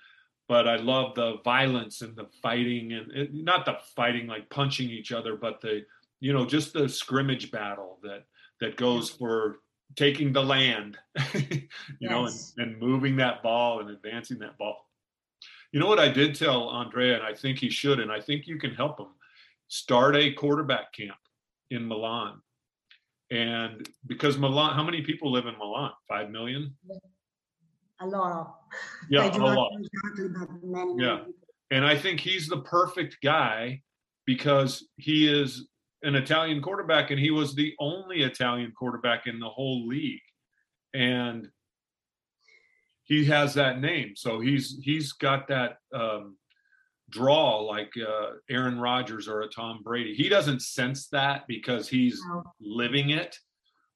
but 0.48 0.68
I 0.68 0.76
love 0.76 1.14
the 1.14 1.38
violence 1.44 2.02
and 2.02 2.14
the 2.14 2.26
fighting 2.42 2.92
and 2.92 3.10
it, 3.12 3.34
not 3.34 3.64
the 3.64 3.78
fighting 3.94 4.26
like 4.26 4.48
punching 4.50 4.88
each 4.88 5.12
other, 5.12 5.36
but 5.36 5.60
the 5.60 5.84
you 6.20 6.32
know 6.32 6.44
just 6.44 6.72
the 6.72 6.88
scrimmage 6.88 7.50
battle 7.50 7.98
that 8.02 8.24
that 8.60 8.76
goes 8.76 9.10
for 9.10 9.58
taking 9.96 10.32
the 10.32 10.42
land, 10.42 10.98
you 11.34 11.68
yes. 12.00 12.10
know, 12.10 12.26
and, 12.26 12.72
and 12.72 12.80
moving 12.80 13.16
that 13.16 13.42
ball 13.42 13.80
and 13.80 13.90
advancing 13.90 14.38
that 14.38 14.56
ball. 14.58 14.85
You 15.72 15.80
know 15.80 15.86
what 15.86 15.98
I 15.98 16.08
did 16.08 16.34
tell 16.34 16.68
Andrea, 16.68 17.16
and 17.16 17.24
I 17.24 17.34
think 17.34 17.58
he 17.58 17.70
should, 17.70 18.00
and 18.00 18.10
I 18.10 18.20
think 18.20 18.46
you 18.46 18.58
can 18.58 18.74
help 18.74 18.98
him 18.98 19.08
start 19.68 20.16
a 20.16 20.32
quarterback 20.32 20.92
camp 20.92 21.18
in 21.70 21.86
Milan. 21.86 22.40
And 23.30 23.88
because 24.06 24.38
Milan, 24.38 24.74
how 24.74 24.84
many 24.84 25.02
people 25.02 25.32
live 25.32 25.46
in 25.46 25.58
Milan? 25.58 25.90
Five 26.08 26.30
million? 26.30 26.74
A 28.00 28.06
lot. 28.06 28.60
Yeah, 29.10 29.26
a 29.26 29.38
lot. 29.38 29.72
Exactly, 29.78 30.94
yeah. 30.98 31.24
And 31.70 31.84
I 31.84 31.96
think 31.96 32.20
he's 32.20 32.46
the 32.46 32.60
perfect 32.60 33.18
guy 33.22 33.82
because 34.26 34.86
he 34.96 35.26
is 35.28 35.66
an 36.02 36.14
Italian 36.14 36.62
quarterback 36.62 37.10
and 37.10 37.18
he 37.18 37.30
was 37.30 37.54
the 37.54 37.74
only 37.80 38.22
Italian 38.22 38.72
quarterback 38.76 39.26
in 39.26 39.40
the 39.40 39.48
whole 39.48 39.86
league. 39.88 40.20
And 40.94 41.48
he 43.06 43.24
has 43.26 43.54
that 43.54 43.80
name. 43.80 44.14
So 44.16 44.40
he's 44.40 44.78
he's 44.82 45.12
got 45.12 45.48
that 45.48 45.78
um, 45.94 46.36
draw 47.08 47.60
like 47.60 47.92
uh, 47.96 48.32
Aaron 48.50 48.78
Rodgers 48.78 49.28
or 49.28 49.42
a 49.42 49.48
Tom 49.48 49.80
Brady. 49.82 50.14
He 50.14 50.28
doesn't 50.28 50.60
sense 50.60 51.08
that 51.08 51.46
because 51.46 51.88
he's 51.88 52.20
living 52.60 53.10
it. 53.10 53.38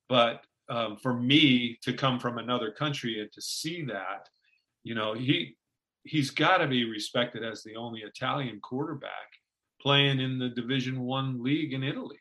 But 0.08 0.44
um, 0.68 0.96
for 0.96 1.12
me 1.12 1.78
to 1.82 1.92
come 1.92 2.18
from 2.20 2.38
another 2.38 2.70
country 2.70 3.20
and 3.20 3.30
to 3.32 3.42
see 3.42 3.84
that, 3.86 4.28
you 4.84 4.94
know, 4.94 5.14
he 5.14 5.56
he's 6.04 6.30
got 6.30 6.58
to 6.58 6.68
be 6.68 6.84
respected 6.84 7.44
as 7.44 7.62
the 7.62 7.74
only 7.74 8.02
Italian 8.02 8.60
quarterback 8.60 9.10
playing 9.82 10.20
in 10.20 10.38
the 10.38 10.48
Division 10.48 11.00
One 11.00 11.42
league 11.42 11.72
in 11.72 11.82
Italy. 11.82 12.18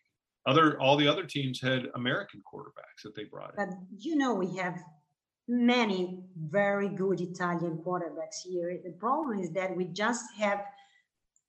Other 0.47 0.79
all 0.81 0.97
the 0.97 1.07
other 1.07 1.23
teams 1.23 1.61
had 1.61 1.87
American 1.93 2.41
quarterbacks 2.51 3.03
that 3.03 3.15
they 3.15 3.25
brought 3.25 3.51
in. 3.51 3.55
But 3.57 3.75
you 3.99 4.15
know, 4.15 4.33
we 4.33 4.55
have 4.57 4.79
many 5.49 6.19
very 6.37 6.87
good 6.89 7.19
Italian 7.19 7.79
quarterbacks 7.83 8.43
here. 8.45 8.79
The 8.83 8.91
problem 8.91 9.39
is 9.39 9.51
that 9.53 9.75
we 9.75 9.85
just 9.85 10.23
have 10.37 10.63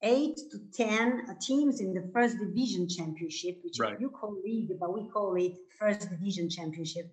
eight 0.03 0.39
to 0.51 0.59
ten 0.73 1.27
teams 1.41 1.81
in 1.81 1.93
the 1.93 2.11
first 2.13 2.39
division 2.39 2.89
championship, 2.89 3.59
which 3.63 3.79
right. 3.79 4.01
you 4.01 4.09
call 4.09 4.35
league, 4.43 4.71
but 4.81 4.95
we 4.95 5.07
call 5.11 5.37
it 5.37 5.53
first 5.79 6.09
division 6.09 6.49
championship. 6.49 7.13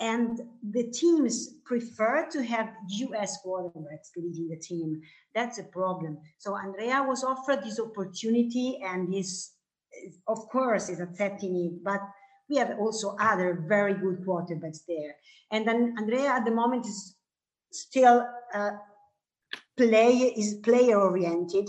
And 0.00 0.40
the 0.70 0.84
teams 0.90 1.54
prefer 1.64 2.28
to 2.30 2.42
have 2.44 2.70
US 2.88 3.38
quarterbacks 3.44 4.10
leading 4.16 4.48
the 4.48 4.56
team. 4.56 5.00
That's 5.34 5.58
a 5.58 5.64
problem. 5.64 6.18
So 6.38 6.56
Andrea 6.56 7.04
was 7.06 7.22
offered 7.22 7.62
this 7.62 7.80
opportunity 7.80 8.80
and 8.84 9.14
is, 9.14 9.52
of 10.26 10.48
course, 10.48 10.88
is 10.88 11.00
accepting 11.00 11.56
it. 11.56 11.84
But 11.84 12.00
we 12.48 12.56
have 12.56 12.78
also 12.78 13.16
other 13.20 13.64
very 13.68 13.94
good 13.94 14.24
quarterbacks 14.24 14.80
there. 14.86 15.16
And 15.50 15.66
then 15.66 15.94
Andrea 15.98 16.30
at 16.30 16.44
the 16.44 16.50
moment 16.50 16.86
is 16.86 17.14
still 17.70 18.26
uh, 18.54 18.70
play 19.76 20.32
is 20.36 20.54
player 20.62 21.00
oriented 21.00 21.68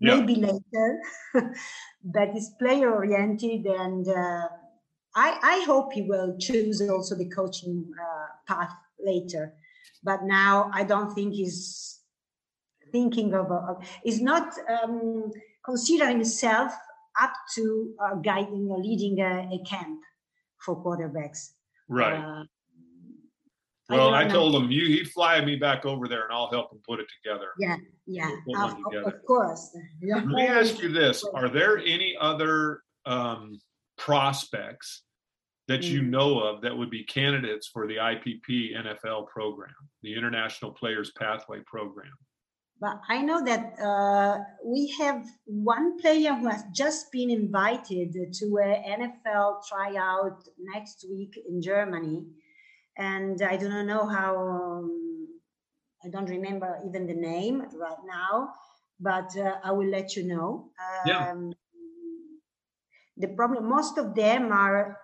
yeah. 0.00 0.16
maybe 0.16 0.36
later, 0.36 1.00
but 2.04 2.28
it's 2.34 2.50
player 2.58 2.92
oriented 2.92 3.66
and 3.66 4.08
uh, 4.08 4.48
I, 5.16 5.38
I 5.42 5.64
hope 5.66 5.92
he 5.92 6.02
will 6.02 6.36
choose 6.38 6.80
also 6.82 7.14
the 7.14 7.28
coaching 7.28 7.86
uh, 8.00 8.26
path 8.52 8.72
later. 8.98 9.54
But 10.02 10.24
now 10.24 10.70
I 10.74 10.84
don't 10.84 11.14
think 11.14 11.34
he's 11.34 12.00
thinking 12.90 13.34
of, 13.34 13.50
uh, 13.50 13.74
he's 14.02 14.20
not 14.20 14.54
um, 14.68 15.30
considering 15.64 16.18
himself 16.18 16.72
up 17.20 17.32
to 17.54 17.94
uh, 18.02 18.14
guiding 18.16 18.68
or 18.70 18.78
leading 18.78 19.20
a, 19.20 19.48
a, 19.52 19.58
camp 19.64 20.00
for 20.64 20.76
quarterbacks. 20.76 21.50
Right. 21.88 22.14
Uh, 22.14 22.44
well, 23.90 24.14
I, 24.14 24.24
I 24.24 24.28
told 24.28 24.54
him 24.54 24.70
you 24.70 24.86
he 24.86 25.04
fly 25.04 25.44
me 25.44 25.56
back 25.56 25.84
over 25.84 26.08
there 26.08 26.24
and 26.24 26.32
I'll 26.32 26.50
help 26.50 26.72
him 26.72 26.80
put 26.88 27.00
it 27.00 27.06
together. 27.22 27.48
Yeah, 27.58 27.76
yeah, 28.06 28.30
of, 28.56 28.76
of, 29.06 29.24
course. 29.26 29.76
Let 30.02 30.26
me 30.26 30.46
ask 30.46 30.80
you 30.80 30.90
this: 30.90 31.22
Are 31.34 31.50
there 31.50 31.78
any 31.78 32.16
other 32.18 32.80
um, 33.04 33.60
prospects 33.98 35.02
that 35.68 35.82
you 35.82 36.00
mm. 36.00 36.08
know 36.08 36.40
of 36.40 36.62
that 36.62 36.76
would 36.76 36.90
be 36.90 37.04
candidates 37.04 37.68
for 37.68 37.86
the 37.86 37.96
IPP 37.96 38.74
NFL 38.74 39.28
program, 39.28 39.74
the 40.02 40.14
International 40.14 40.70
Players 40.70 41.12
Pathway 41.18 41.60
program? 41.66 42.12
But 42.84 43.00
I 43.08 43.22
know 43.22 43.40
that 43.50 43.64
uh, 43.80 44.34
we 44.62 44.94
have 45.00 45.24
one 45.46 45.98
player 45.98 46.34
who 46.34 46.48
has 46.48 46.64
just 46.74 47.10
been 47.10 47.30
invited 47.30 48.12
to 48.40 48.46
an 48.58 48.76
NFL 49.00 49.66
tryout 49.68 50.38
next 50.74 51.06
week 51.10 51.32
in 51.48 51.62
Germany 51.62 52.26
and 52.96 53.40
I 53.42 53.56
do 53.56 53.68
not 53.68 53.86
know 53.86 54.06
how. 54.06 54.36
Um, 54.36 55.28
I 56.04 56.08
don't 56.10 56.28
remember 56.28 56.78
even 56.86 57.06
the 57.06 57.14
name 57.14 57.60
right 57.60 58.02
now, 58.06 58.50
but 59.00 59.34
uh, 59.38 59.56
I 59.64 59.72
will 59.72 59.88
let 59.88 60.16
you 60.16 60.24
know. 60.26 60.70
Um, 60.78 61.06
yeah. 61.06 61.34
The 63.16 63.28
problem, 63.28 63.68
most 63.68 63.96
of 63.96 64.14
them 64.14 64.52
are 64.52 64.98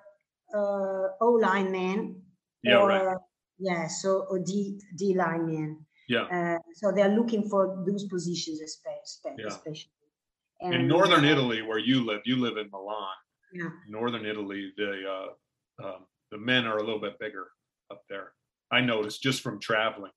uh, 0.55 1.17
O 1.21 1.39
line 1.41 1.73
men. 1.73 2.23
Yeah, 2.63 2.81
or, 2.81 2.89
right. 2.89 3.17
Yeah, 3.59 3.89
so 3.89 4.27
or 4.29 4.41
D 4.41 4.79
D 4.97 5.15
line 5.17 5.47
men. 5.47 5.87
Yeah. 6.11 6.25
Uh, 6.25 6.59
so 6.75 6.91
they 6.91 7.03
are 7.03 7.09
looking 7.09 7.49
for 7.49 7.85
those 7.87 8.05
positions, 8.05 8.61
especially. 8.61 9.39
Yeah. 9.39 10.67
And, 10.67 10.75
in 10.75 10.89
northern 10.89 11.25
uh, 11.25 11.31
Italy, 11.31 11.63
where 11.63 11.79
you 11.79 12.05
live, 12.05 12.23
you 12.25 12.37
live 12.37 12.57
in 12.57 12.69
Milan. 12.73 13.15
Yeah. 13.53 13.69
Northern 13.89 14.27
Italy, 14.27 14.73
the 14.77 15.05
uh, 15.09 15.87
um, 15.87 16.07
the 16.33 16.39
men 16.39 16.67
are 16.67 16.79
a 16.79 16.83
little 16.83 17.01
bit 17.01 17.19
bigger 17.21 17.47
up 17.93 18.03
there. 18.09 18.33
I 18.73 18.81
noticed 18.81 19.23
just 19.23 19.41
from 19.41 19.61
traveling. 19.61 20.11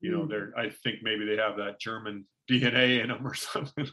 You 0.00 0.10
know, 0.10 0.22
mm. 0.24 0.28
they're 0.28 0.52
I 0.56 0.70
think 0.82 0.96
maybe 1.02 1.24
they 1.24 1.36
have 1.36 1.56
that 1.56 1.80
German 1.80 2.26
DNA 2.50 3.00
in 3.00 3.08
them 3.08 3.24
or 3.24 3.34
something 3.52 3.86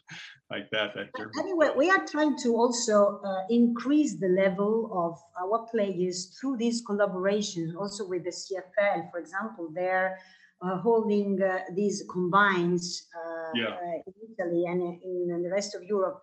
like 0.49 0.69
that. 0.71 0.95
That 0.95 1.09
German. 1.15 1.33
Anyway, 1.39 1.69
we 1.77 1.91
are 1.91 2.03
trying 2.07 2.35
to 2.39 2.55
also 2.55 3.21
uh, 3.23 3.43
increase 3.51 4.17
the 4.19 4.29
level 4.29 4.89
of 4.91 5.13
our 5.39 5.67
players 5.67 6.35
through 6.39 6.57
these 6.57 6.83
collaborations, 6.83 7.75
also 7.75 8.07
with 8.07 8.23
the 8.23 8.31
CFL, 8.31 9.11
for 9.11 9.19
example. 9.19 9.69
They're 9.71 10.17
uh, 10.17 10.21
holding 10.61 11.41
uh, 11.41 11.59
these 11.75 12.03
combines 12.09 13.07
uh, 13.15 13.51
yeah. 13.55 13.67
Uh, 13.67 14.01
in 14.07 14.13
Italy 14.31 14.65
and 14.67 14.81
in, 14.81 15.29
in, 15.31 15.43
the 15.43 15.49
rest 15.49 15.75
of 15.75 15.83
Europe. 15.83 16.21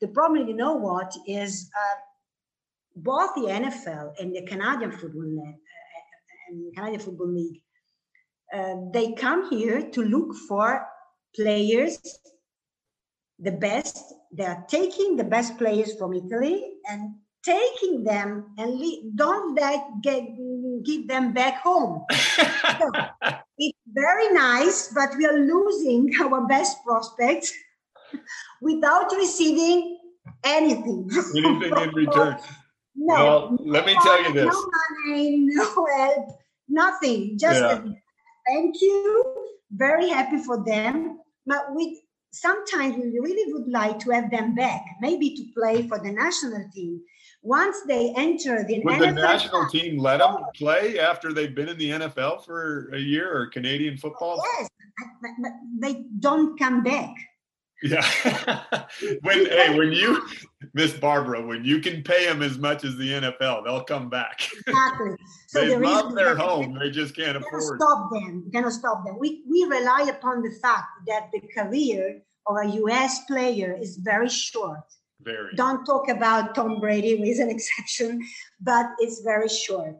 the 0.00 0.08
problem, 0.08 0.46
you 0.46 0.54
know 0.54 0.74
what, 0.74 1.12
is 1.26 1.70
uh, 1.76 1.96
both 2.96 3.34
the 3.34 3.42
NFL 3.42 4.12
and 4.20 4.34
the 4.34 4.42
Canadian 4.42 4.92
Football 4.92 5.24
League 5.24 5.56
and 6.48 6.74
Canadian 6.74 7.00
Football 7.00 7.32
League. 7.32 7.62
Uh, 8.52 8.74
they 8.92 9.12
come 9.12 9.48
here 9.48 9.90
to 9.90 10.02
look 10.02 10.34
for 10.48 10.86
players, 11.34 11.98
the 13.38 13.52
best. 13.52 14.12
They 14.32 14.44
are 14.44 14.64
taking 14.68 15.16
the 15.16 15.24
best 15.24 15.56
players 15.56 15.96
from 15.96 16.14
Italy 16.14 16.64
and 16.88 17.14
taking 17.44 18.04
them 18.04 18.54
and 18.58 18.78
le- 18.78 19.10
don't 19.14 19.54
let 19.54 20.02
get 20.02 20.22
give 20.84 21.08
them 21.08 21.32
back 21.32 21.60
home. 21.60 22.04
so, 22.10 22.90
it's 23.58 23.78
very 23.92 24.32
nice, 24.32 24.92
but 24.94 25.10
we 25.16 25.26
are 25.26 25.38
losing 25.38 26.10
our 26.22 26.46
best 26.46 26.82
prospects 26.84 27.52
without 28.60 29.12
receiving 29.16 29.98
anything. 30.44 31.10
Anything 31.36 31.76
in 31.76 31.90
return. 31.94 32.36
No, 33.02 33.14
well, 33.14 33.56
let 33.60 33.86
me 33.86 33.96
tell 34.02 34.22
you 34.24 34.32
this. 34.34 34.52
No 34.52 34.66
money, 35.06 35.38
no 35.38 35.86
help, 35.96 36.28
nothing. 36.68 37.38
Just 37.38 37.60
yeah. 37.60 37.80
thank 38.46 38.80
you. 38.80 39.24
Very 39.70 40.10
happy 40.10 40.38
for 40.38 40.62
them. 40.62 41.20
But 41.46 41.74
we 41.74 42.02
sometimes 42.32 42.96
we 42.96 43.18
really 43.18 43.52
would 43.52 43.68
like 43.68 43.98
to 44.00 44.10
have 44.10 44.30
them 44.30 44.54
back, 44.54 44.84
maybe 45.00 45.34
to 45.36 45.44
play 45.54 45.86
for 45.88 45.98
the 45.98 46.12
national 46.12 46.68
team. 46.74 47.00
Once 47.42 47.78
they 47.86 48.12
enter 48.16 48.64
the 48.64 48.80
Would 48.84 48.96
NFL 48.96 49.00
the 49.00 49.12
national 49.12 49.68
team 49.68 49.98
let 49.98 50.18
them 50.18 50.36
play 50.54 50.98
after 50.98 51.32
they've 51.32 51.54
been 51.54 51.68
in 51.68 51.78
the 51.78 51.90
NFL 51.90 52.44
for 52.44 52.90
a 52.94 52.98
year 52.98 53.34
or 53.34 53.46
Canadian 53.46 53.96
football? 53.96 54.42
Yes, 54.58 54.68
but 55.22 55.52
they 55.78 56.04
don't 56.18 56.58
come 56.58 56.82
back. 56.82 57.14
Yeah. 57.82 58.02
when 59.22 59.46
hey, 59.46 59.78
when 59.78 59.92
you 59.92 60.22
Miss 60.74 60.92
Barbara, 60.92 61.44
when 61.44 61.64
you 61.64 61.80
can 61.80 62.02
pay 62.02 62.26
them 62.26 62.42
as 62.42 62.58
much 62.58 62.84
as 62.84 62.96
the 62.96 63.08
NFL, 63.08 63.64
they'll 63.64 63.84
come 63.84 64.10
back. 64.10 64.46
Exactly. 64.66 65.16
So 65.48 65.62
they 65.62 65.74
the 65.74 65.80
love 65.80 66.14
their 66.14 66.36
home. 66.36 66.78
They 66.78 66.90
just 66.90 67.16
can't 67.16 67.36
afford. 67.36 67.80
Stop 67.80 68.12
them. 68.12 68.44
We 68.44 68.52
cannot 68.52 68.72
stop 68.72 69.04
them. 69.04 69.18
We 69.18 69.42
we 69.50 69.64
rely 69.64 70.08
upon 70.08 70.42
the 70.42 70.52
fact 70.62 70.86
that 71.08 71.30
the 71.32 71.40
career 71.52 72.22
of 72.46 72.56
a 72.62 72.68
U.S. 72.76 73.24
player 73.24 73.76
is 73.76 73.96
very 73.96 74.28
short. 74.28 74.84
Very. 75.22 75.54
Don't 75.54 75.84
talk 75.84 76.08
about 76.08 76.54
Tom 76.54 76.80
Brady, 76.80 77.18
who 77.18 77.24
is 77.24 77.38
an 77.38 77.50
exception, 77.50 78.20
but 78.60 78.86
it's 78.98 79.20
very 79.20 79.48
short. 79.48 79.96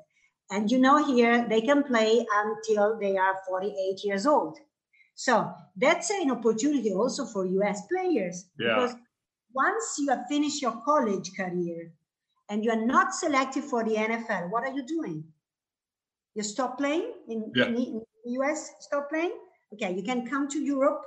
And 0.51 0.71
you 0.71 0.79
know, 0.79 1.05
here 1.05 1.47
they 1.49 1.61
can 1.61 1.85
play 1.85 2.27
until 2.35 2.99
they 2.99 3.17
are 3.17 3.37
48 3.47 4.05
years 4.05 4.27
old. 4.27 4.59
So 5.15 5.53
that's 5.77 6.11
an 6.11 6.31
opportunity 6.31 6.93
also 6.93 7.27
for 7.27 7.45
US 7.45 7.87
players 7.87 8.47
yeah. 8.59 8.75
because 8.75 8.97
once 9.53 9.97
you 9.99 10.09
have 10.09 10.25
finished 10.29 10.63
your 10.63 10.81
college 10.85 11.31
career 11.37 11.93
and 12.49 12.65
you 12.65 12.71
are 12.71 12.87
not 12.87 13.15
selected 13.15 13.65
for 13.65 13.85
the 13.85 13.95
NFL, 13.95 14.51
what 14.51 14.65
are 14.65 14.73
you 14.73 14.85
doing? 14.85 15.25
You 16.35 16.43
stop 16.43 16.79
playing 16.79 17.13
in, 17.29 17.53
yeah. 17.55 17.67
in 17.67 17.75
the 18.25 18.31
US, 18.41 18.73
stop 18.81 19.11
playing? 19.11 19.37
Okay, 19.75 19.95
you 19.95 20.03
can 20.03 20.27
come 20.27 20.49
to 20.49 20.59
Europe 20.59 21.03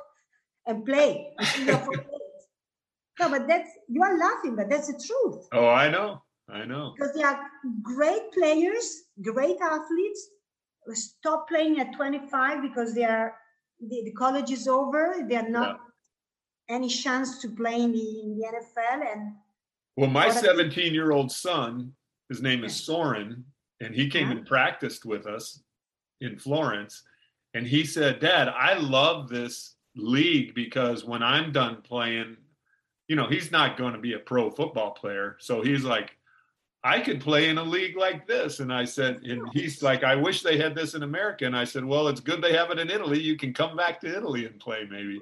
and 0.66 0.86
play. 0.86 1.34
no, 3.20 3.30
but 3.30 3.48
that's 3.48 3.70
you 3.90 4.04
are 4.04 4.18
laughing, 4.18 4.56
but 4.56 4.70
that's 4.70 4.88
the 4.88 4.94
truth. 4.94 5.48
Oh, 5.52 5.68
I 5.68 5.90
know. 5.90 6.22
I 6.50 6.66
know. 6.66 6.94
Because 6.98 7.14
they 7.14 7.24
are 7.24 7.40
great 7.82 8.32
players, 8.34 9.04
great 9.22 9.58
athletes, 9.62 10.30
stop 10.94 11.48
playing 11.48 11.80
at 11.80 11.94
25 11.94 12.62
because 12.62 12.94
they 12.94 13.06
are 13.06 13.36
the, 13.80 14.04
the 14.06 14.12
college 14.12 14.52
is 14.52 14.68
over. 14.68 15.26
They 15.28 15.36
are 15.36 15.50
not 15.50 15.80
yeah. 16.70 16.76
any 16.76 16.90
chance 16.90 17.40
to 17.42 17.50
play 17.50 17.82
in 17.82 17.92
the, 17.92 18.22
in 18.24 18.38
the 18.38 18.46
NFL. 18.46 19.14
And 19.14 19.34
well, 19.96 20.10
my 20.10 20.30
17 20.30 20.94
year 20.94 21.12
old 21.12 21.32
son, 21.32 21.94
his 22.30 22.42
name 22.42 22.64
is 22.64 22.76
Soren, 22.76 23.46
and 23.80 23.96
he 23.96 24.10
came 24.10 24.30
yeah. 24.30 24.38
and 24.38 24.46
practiced 24.46 25.06
with 25.06 25.26
us 25.28 25.62
in 26.22 26.38
Florence. 26.38 27.04
And 27.54 27.68
he 27.68 27.86
said, 27.86 28.20
Dad, 28.20 28.50
I 28.50 28.74
love 28.74 29.30
this 29.30 29.76
league 29.96 30.56
because 30.56 31.06
when 31.06 31.22
I'm 31.22 31.52
done 31.52 31.82
playing, 31.84 32.38
you 33.14 33.18
know, 33.18 33.28
he's 33.28 33.52
not 33.52 33.78
going 33.78 33.94
to 33.94 34.00
be 34.00 34.14
a 34.14 34.18
pro 34.18 34.50
football 34.50 34.90
player. 34.90 35.38
So 35.40 35.62
he's 35.62 35.84
like, 35.84 36.18
I 36.84 37.00
could 37.00 37.22
play 37.22 37.48
in 37.48 37.60
a 37.60 37.64
league 37.64 37.96
like 37.96 38.26
this. 38.26 38.60
And 38.60 38.74
I 38.74 38.86
said, 38.86 39.22
and 39.22 39.48
he's 39.54 39.84
like, 39.84 40.04
I 40.04 40.16
wish 40.16 40.42
they 40.42 40.58
had 40.58 40.74
this 40.74 40.96
in 40.96 41.04
America. 41.04 41.46
And 41.46 41.56
I 41.56 41.64
said, 41.64 41.86
well, 41.86 42.08
it's 42.08 42.20
good 42.20 42.42
they 42.42 42.54
have 42.54 42.72
it 42.72 42.80
in 42.80 42.90
Italy. 42.90 43.22
You 43.22 43.38
can 43.38 43.54
come 43.54 43.78
back 43.78 44.02
to 44.02 44.08
Italy 44.08 44.48
and 44.48 44.60
play 44.60 44.88
maybe. 44.90 45.22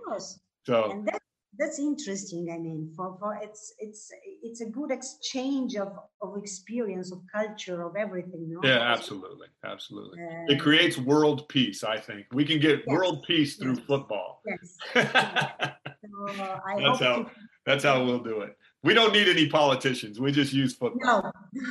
So 0.66 0.90
and 0.92 1.06
that, 1.06 1.22
that's 1.60 1.80
interesting. 1.80 2.50
I 2.50 2.60
mean, 2.60 2.94
for, 2.96 3.18
for 3.20 3.38
it's 3.44 3.74
it's 3.80 4.10
it's 4.42 4.62
a 4.62 4.68
good 4.68 4.90
exchange 4.90 5.76
of, 5.76 5.92
of 6.22 6.38
experience, 6.38 7.12
of 7.12 7.20
culture, 7.36 7.86
of 7.86 7.98
everything. 7.98 8.54
No? 8.54 8.62
Yeah, 8.64 8.80
absolutely, 8.80 9.48
absolutely. 9.66 10.20
Uh, 10.22 10.54
it 10.54 10.62
creates 10.62 10.98
world 10.98 11.50
peace. 11.50 11.84
I 11.84 11.98
think 11.98 12.28
we 12.32 12.46
can 12.46 12.62
get 12.62 12.80
yes, 12.80 12.88
world 12.88 13.26
peace 13.28 13.58
through 13.58 13.76
yes, 13.76 13.86
football. 13.86 14.42
Yes. 14.46 14.78
so, 14.94 15.00
uh, 15.02 16.60
that's 16.78 17.00
how 17.00 17.24
to... 17.24 17.32
that's 17.66 17.84
how 17.84 18.04
we'll 18.04 18.20
do 18.20 18.42
it. 18.42 18.58
We 18.84 18.94
don't 18.94 19.14
need 19.14 19.28
any 19.28 19.48
politicians. 19.48 20.20
We 20.20 20.32
just 20.32 20.54
use 20.54 20.74
football. 20.74 21.32
No. 21.54 21.64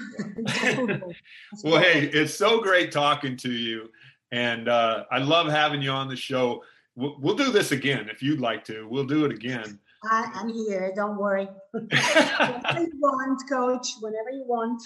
well, 1.65 1.83
hey, 1.83 2.07
it's 2.07 2.35
so 2.35 2.61
great 2.61 2.93
talking 2.93 3.37
to 3.39 3.51
you. 3.51 3.91
And 4.33 4.69
uh, 4.69 5.05
I 5.11 5.19
love 5.19 5.49
having 5.49 5.83
you 5.83 5.91
on 5.91 6.09
the 6.09 6.17
show. 6.17 6.63
We'll, 6.95 7.17
we'll, 7.21 7.35
do 7.35 7.51
this 7.51 7.73
again 7.73 8.09
if 8.09 8.23
you'd 8.23 8.41
like 8.41 8.65
to. 8.67 8.87
We'll 8.89 9.07
do 9.07 9.25
it 9.25 9.33
again. 9.33 9.81
I, 10.09 10.31
am 10.37 10.49
here. 10.49 10.93
Don't 10.95 11.19
worry. 11.19 11.49
whenever 11.73 12.81
you 12.81 12.93
want, 13.01 13.43
coach, 13.49 13.89
whenever 14.01 14.31
you 14.31 14.45
want. 14.47 14.83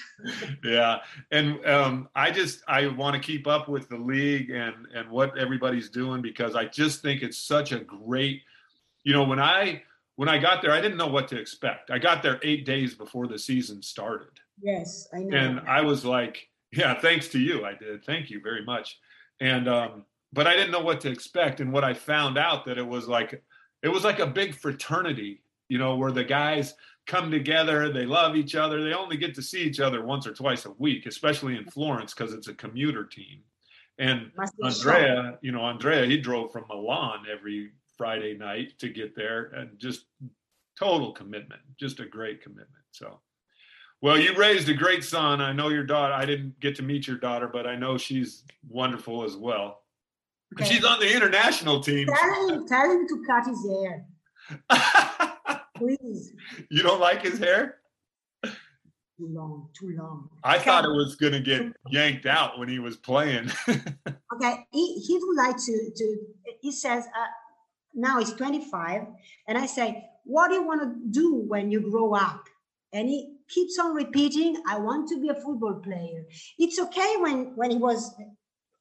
yeah. 0.64 0.99
And 1.31 1.64
um, 1.67 2.09
I 2.14 2.31
just, 2.31 2.62
I 2.67 2.87
want 2.88 3.14
to 3.14 3.21
keep 3.21 3.47
up 3.47 3.69
with 3.69 3.88
the 3.88 3.97
league 3.97 4.51
and, 4.51 4.75
and 4.95 5.11
what 5.11 5.37
everybody's 5.38 5.90
doing 5.90 6.23
because 6.23 6.57
I 6.57 6.64
just 6.64 7.03
think 7.03 7.23
it's 7.23 7.38
such 7.38 7.73
a 7.73 7.81
great, 7.81 8.43
you 9.05 9.12
know, 9.12 9.25
when 9.25 9.40
I, 9.40 9.83
when 10.16 10.29
I 10.29 10.38
got 10.38 10.62
there, 10.62 10.72
I 10.72 10.81
didn't 10.81 10.98
know 10.98 11.09
what 11.09 11.29
to 11.29 11.38
expect. 11.38 11.90
I 11.90 11.98
got 11.98 12.22
there 12.22 12.38
eight 12.42 12.64
days 12.64 12.94
before 12.94 13.27
the 13.27 13.38
season 13.38 13.83
started. 13.83 14.38
Yes, 14.62 15.09
I 15.12 15.18
know. 15.18 15.37
And 15.37 15.61
I 15.68 15.81
was 15.81 16.05
like, 16.05 16.48
yeah, 16.72 16.98
thanks 17.00 17.29
to 17.29 17.38
you, 17.38 17.64
I 17.64 17.74
did. 17.74 18.05
Thank 18.05 18.31
you 18.31 18.40
very 18.40 18.64
much. 18.64 18.98
And 19.40 19.68
um, 19.68 20.05
but 20.33 20.46
I 20.46 20.55
didn't 20.55 20.70
know 20.70 20.81
what 20.81 21.00
to 21.03 21.11
expect. 21.11 21.61
And 21.61 21.72
what 21.72 21.85
I 21.85 21.94
found 21.94 22.38
out 22.38 22.64
that 22.66 22.79
it 22.79 22.87
was 22.87 23.09
like 23.09 23.42
it 23.83 23.88
was 23.88 24.05
like 24.05 24.20
a 24.20 24.27
big 24.27 24.55
fraternity, 24.55 25.42
you 25.68 25.79
know, 25.79 25.96
where 25.96 26.12
the 26.12 26.24
guys 26.24 26.74
come 27.07 27.31
together, 27.31 27.92
they 27.92 28.07
love 28.07 28.37
each 28.37 28.55
other. 28.55 28.83
They 28.83 28.94
only 28.94 29.16
get 29.16 29.35
to 29.35 29.42
see 29.42 29.62
each 29.62 29.81
other 29.81 30.05
once 30.05 30.27
or 30.27 30.33
twice 30.33 30.64
a 30.64 30.70
week, 30.72 31.07
especially 31.07 31.57
in 31.57 31.66
Florence 31.66 32.14
because 32.14 32.33
it's 32.33 32.48
a 32.48 32.55
commuter 32.55 33.05
team. 33.05 33.40
And 33.98 34.33
Andrea, 34.62 35.38
you 35.40 35.53
know, 35.53 35.62
Andrea, 35.62 36.07
he 36.07 36.18
drove 36.18 36.50
from 36.50 36.64
Milan 36.68 37.27
every 37.31 37.70
Friday 37.97 38.37
night 38.37 38.79
to 38.79 38.89
get 38.89 39.15
there 39.15 39.47
and 39.55 39.79
just 39.79 40.07
total 40.79 41.13
commitment, 41.13 41.61
just 41.79 42.01
a 42.01 42.07
great 42.07 42.43
commitment. 42.43 42.69
So, 42.91 43.21
well, 44.03 44.19
you 44.19 44.35
raised 44.37 44.69
a 44.69 44.75
great 44.75 45.05
son. 45.05 45.41
I 45.41 45.53
know 45.53 45.69
your 45.69 45.85
daughter, 45.85 46.13
I 46.13 46.25
didn't 46.25 46.59
get 46.61 46.77
to 46.77 46.83
meet 46.83 47.07
your 47.07 47.19
daughter, 47.19 47.49
but 47.49 47.67
I 47.67 47.77
know 47.77 47.97
she's 47.97 48.45
wonderful 48.69 49.25
as 49.25 49.37
well. 49.37 49.83
Okay. 50.55 50.73
She's 50.73 50.85
on 50.85 51.01
the 51.01 51.15
international 51.15 51.81
team. 51.81 52.07
Tell 52.07 52.49
him, 52.49 52.67
tell 52.67 52.91
him 52.91 53.07
to 53.09 53.25
cut 53.27 53.47
his 53.47 53.67
hair. 53.69 54.07
Please. 55.77 56.33
You 56.71 56.83
don't 56.83 57.01
like 57.01 57.23
his 57.23 57.39
hair? 57.39 57.79
Too 58.45 59.29
long, 59.29 59.69
too 59.79 59.97
long. 59.97 60.29
I 60.43 60.57
okay. 60.57 60.65
thought 60.65 60.85
it 60.85 60.89
was 60.89 61.15
going 61.17 61.33
to 61.33 61.41
get 61.41 61.63
yanked 61.89 62.27
out 62.27 62.59
when 62.59 62.69
he 62.69 62.81
was 62.81 62.97
playing. 62.97 63.49
okay, 63.69 64.67
he, 64.73 64.99
he 64.99 65.19
would 65.21 65.37
like 65.37 65.57
to, 65.57 65.91
to 65.95 66.17
he 66.61 66.73
says, 66.73 67.05
uh, 67.07 67.27
now 67.95 68.19
he's 68.19 68.33
25 68.33 69.07
and 69.49 69.59
i 69.59 69.67
say 69.67 70.05
what 70.25 70.49
do 70.49 70.55
you 70.55 70.67
want 70.67 70.83
to 70.83 71.11
do 71.11 71.37
when 71.37 71.71
you 71.71 71.81
grow 71.91 72.15
up 72.15 72.45
and 72.93 73.09
he 73.09 73.37
keeps 73.49 73.79
on 73.79 73.95
repeating 73.95 74.57
i 74.69 74.79
want 74.79 75.09
to 75.09 75.21
be 75.21 75.29
a 75.29 75.35
football 75.35 75.75
player 75.75 76.25
it's 76.59 76.79
okay 76.79 77.17
when 77.19 77.55
when 77.57 77.71
he 77.71 77.77
was 77.77 78.15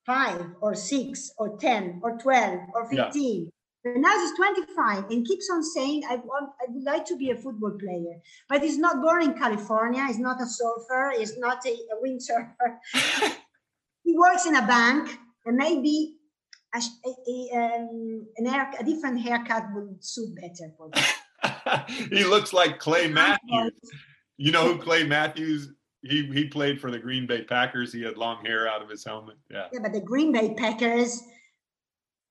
five 0.06 0.46
or 0.62 0.76
six 0.76 1.32
or 1.38 1.58
10 1.58 2.02
or 2.04 2.18
12 2.18 2.60
or 2.74 2.90
15 2.90 3.44
yeah. 3.44 3.50
But 3.84 3.98
now 3.98 4.18
he's 4.18 4.34
25 4.36 5.12
and 5.12 5.28
keeps 5.28 5.50
on 5.52 5.62
saying, 5.62 6.04
I 6.10 6.16
want, 6.16 6.52
I 6.62 6.72
would 6.72 6.84
like 6.84 7.06
to 7.06 7.18
be 7.18 7.32
a 7.32 7.36
football 7.36 7.72
player. 7.78 8.22
But 8.48 8.64
he's 8.64 8.78
not 8.78 9.02
born 9.02 9.24
in 9.24 9.34
California. 9.34 10.06
He's 10.08 10.20
not 10.20 10.42
a 10.42 10.46
surfer. 10.46 11.14
He's 11.18 11.38
not 11.38 11.66
a, 11.66 11.72
a 11.72 12.02
windsurfer. 12.02 12.78
he 14.06 14.18
works 14.18 14.46
in 14.46 14.56
a 14.56 14.66
bank 14.66 15.18
and 15.46 15.58
maybe 15.58 16.16
a, 16.76 16.80
a, 16.80 17.58
um, 17.58 18.28
an 18.38 18.46
hair, 18.46 18.72
a 18.80 18.84
different 18.84 19.20
haircut 19.20 19.66
would 19.74 20.04
suit 20.04 20.36
better 20.36 20.72
for 20.78 20.90
them. 20.90 21.86
he 22.10 22.24
looks 22.24 22.54
like 22.54 22.80
Clay 22.80 23.08
Matthews. 23.08 23.74
You 24.38 24.52
know 24.52 24.74
who 24.74 24.82
Clay 24.82 25.06
Matthews? 25.06 25.74
He 26.02 26.26
he 26.34 26.46
played 26.46 26.82
for 26.82 26.92
the 26.92 27.00
Green 27.00 27.28
Bay 27.28 27.44
Packers. 27.44 27.94
He 27.94 28.02
had 28.02 28.18
long 28.18 28.44
hair 28.44 28.68
out 28.68 28.82
of 28.82 28.90
his 28.90 29.06
helmet. 29.06 29.38
Yeah. 29.50 29.68
Yeah, 29.72 29.80
but 29.82 29.94
the 29.94 30.02
Green 30.02 30.32
Bay 30.32 30.54
Packers 30.56 31.22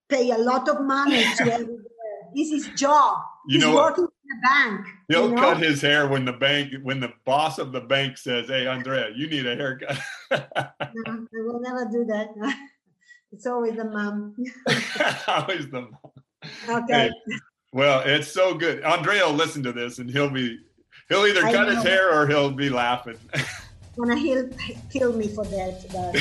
pay 0.09 0.31
a 0.31 0.39
lot 0.39 0.69
of 0.69 0.81
money 0.83 1.25
to. 1.39 1.79
This 2.35 2.51
is 2.51 2.67
his 2.67 2.81
job. 2.81 3.19
You 3.47 3.59
He's 3.59 3.67
know, 3.67 3.75
working 3.75 4.05
in 4.05 4.39
a 4.39 4.41
bank. 4.41 4.87
He'll 5.09 5.29
you 5.29 5.35
know? 5.35 5.41
cut 5.43 5.59
his 5.59 5.83
hair 5.83 6.09
when 6.09 6.25
the 6.25 6.33
bank, 6.33 6.73
when 6.83 6.99
the 6.99 7.13
boss 7.27 7.59
of 7.59 7.73
the 7.73 7.81
bank 7.81 8.17
says, 8.17 8.47
"Hey, 8.49 8.67
Andrea, 8.67 9.11
you 9.15 9.29
need 9.29 9.47
a 9.47 9.55
haircut." 9.55 9.99
no, 10.31 10.39
I 10.57 11.19
will 11.33 11.61
never 11.61 11.87
do 11.93 12.07
that. 12.07 12.29
It's 13.33 13.47
always 13.47 13.77
the 13.77 13.85
mom. 13.85 14.37
always 15.27 15.69
the 15.71 15.89
mom. 15.91 15.99
Okay. 16.69 17.09
Hey, 17.09 17.11
well, 17.73 18.03
it's 18.05 18.31
so 18.31 18.55
good. 18.55 18.83
Andrea 18.83 19.27
will 19.27 19.33
listen 19.33 19.63
to 19.63 19.73
this 19.73 19.99
and 19.99 20.11
he'll 20.11 20.31
be 20.31 20.59
he'll 21.09 21.27
either 21.27 21.45
I 21.45 21.53
cut 21.53 21.69
know. 21.69 21.77
his 21.77 21.85
hair 21.85 22.13
or 22.13 22.27
he'll 22.27 22.51
be 22.51 22.69
laughing. 22.69 23.17
Wanna 23.97 24.17
he'll 24.17 24.49
kill 24.91 25.15
me 25.15 25.29
for 25.29 25.45
that. 25.47 25.85
But, 25.93 26.17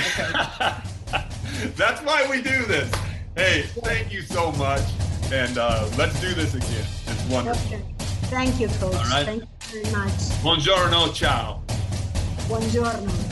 okay. 1.11 1.69
That's 1.75 2.01
why 2.01 2.27
we 2.29 2.41
do 2.41 2.65
this. 2.65 2.93
Hey, 3.35 3.63
thank 3.83 4.13
you 4.13 4.21
so 4.21 4.51
much. 4.53 4.83
And 5.31 5.57
uh, 5.57 5.89
let's 5.97 6.19
do 6.19 6.33
this 6.33 6.53
again. 6.53 6.85
It's 7.07 7.25
wonderful. 7.29 7.75
Okay. 7.75 7.83
Thank 8.27 8.59
you, 8.59 8.67
coach. 8.67 8.95
All 8.95 9.03
right. 9.03 9.25
Thank 9.25 9.43
you 9.43 9.83
very 9.83 9.95
much. 9.95 10.11
Buongiorno, 10.41 11.13
ciao. 11.13 11.63
Buongiorno. 12.47 13.30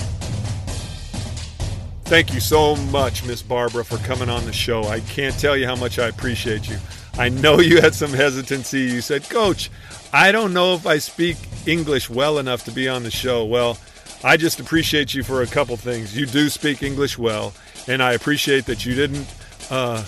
Thank 2.10 2.34
you 2.34 2.40
so 2.40 2.76
much, 2.76 3.24
Miss 3.24 3.44
Barbara, 3.44 3.86
for 3.86 3.98
coming 3.98 4.30
on 4.30 4.44
the 4.46 4.52
show. 4.52 4.84
I 4.86 5.00
can't 5.02 5.38
tell 5.38 5.56
you 5.56 5.68
how 5.68 5.76
much 5.76 6.00
I 6.00 6.08
appreciate 6.08 6.68
you. 6.68 6.78
I 7.20 7.30
know 7.30 7.60
you 7.60 7.82
had 7.82 7.94
some 7.94 8.12
hesitancy. 8.12 8.80
You 8.80 9.02
said, 9.02 9.30
Coach, 9.30 9.70
I 10.12 10.32
don't 10.32 10.52
know 10.52 10.74
if 10.74 10.88
I 10.88 10.98
speak 10.98 11.38
English 11.68 12.10
well 12.10 12.40
enough 12.40 12.66
to 12.66 12.72
be 12.72 12.90
on 12.90 13.04
the 13.04 13.12
show. 13.12 13.46
Well, 13.46 13.78
I 14.24 14.38
just 14.38 14.60
appreciate 14.60 15.14
you 15.14 15.22
for 15.22 15.44
a 15.44 15.46
couple 15.46 15.78
things. 15.78 16.18
You 16.18 16.26
do 16.26 16.50
speak 16.50 16.82
English 16.82 17.20
well, 17.20 17.54
and 17.88 18.02
I 18.02 18.14
appreciate 18.14 18.66
that 18.66 18.88
you 18.88 18.96
didn't 18.96 19.32
uh, 19.70 20.04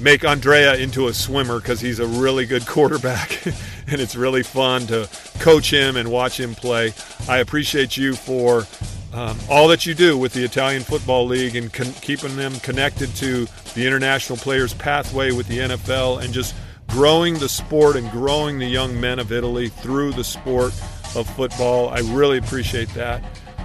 make 0.00 0.24
Andrea 0.24 0.74
into 0.74 1.06
a 1.06 1.14
swimmer 1.14 1.60
because 1.60 1.80
he's 1.80 2.00
a 2.00 2.06
really 2.06 2.46
good 2.46 2.66
quarterback, 2.66 3.46
and 3.86 4.00
it's 4.00 4.16
really 4.16 4.42
fun 4.42 4.88
to 4.88 5.08
coach 5.38 5.72
him 5.72 5.96
and 5.96 6.10
watch 6.10 6.40
him 6.40 6.56
play. 6.56 6.92
I 7.28 7.38
appreciate 7.38 7.96
you 7.96 8.16
for 8.16 8.66
um, 9.12 9.38
all 9.48 9.68
that 9.68 9.86
you 9.86 9.94
do 9.94 10.18
with 10.18 10.32
the 10.34 10.44
Italian 10.44 10.82
Football 10.82 11.26
League 11.26 11.56
and 11.56 11.72
con- 11.72 11.92
keeping 12.02 12.36
them 12.36 12.54
connected 12.60 13.14
to 13.16 13.46
the 13.74 13.86
international 13.86 14.36
players' 14.38 14.74
pathway 14.74 15.32
with 15.32 15.48
the 15.48 15.58
NFL 15.58 16.22
and 16.22 16.32
just 16.32 16.54
growing 16.88 17.34
the 17.34 17.48
sport 17.48 17.96
and 17.96 18.10
growing 18.10 18.58
the 18.58 18.66
young 18.66 19.00
men 19.00 19.18
of 19.18 19.32
Italy 19.32 19.68
through 19.68 20.12
the 20.12 20.24
sport 20.24 20.72
of 21.14 21.28
football. 21.36 21.88
I 21.88 22.00
really 22.00 22.38
appreciate 22.38 22.88
that. 22.90 23.22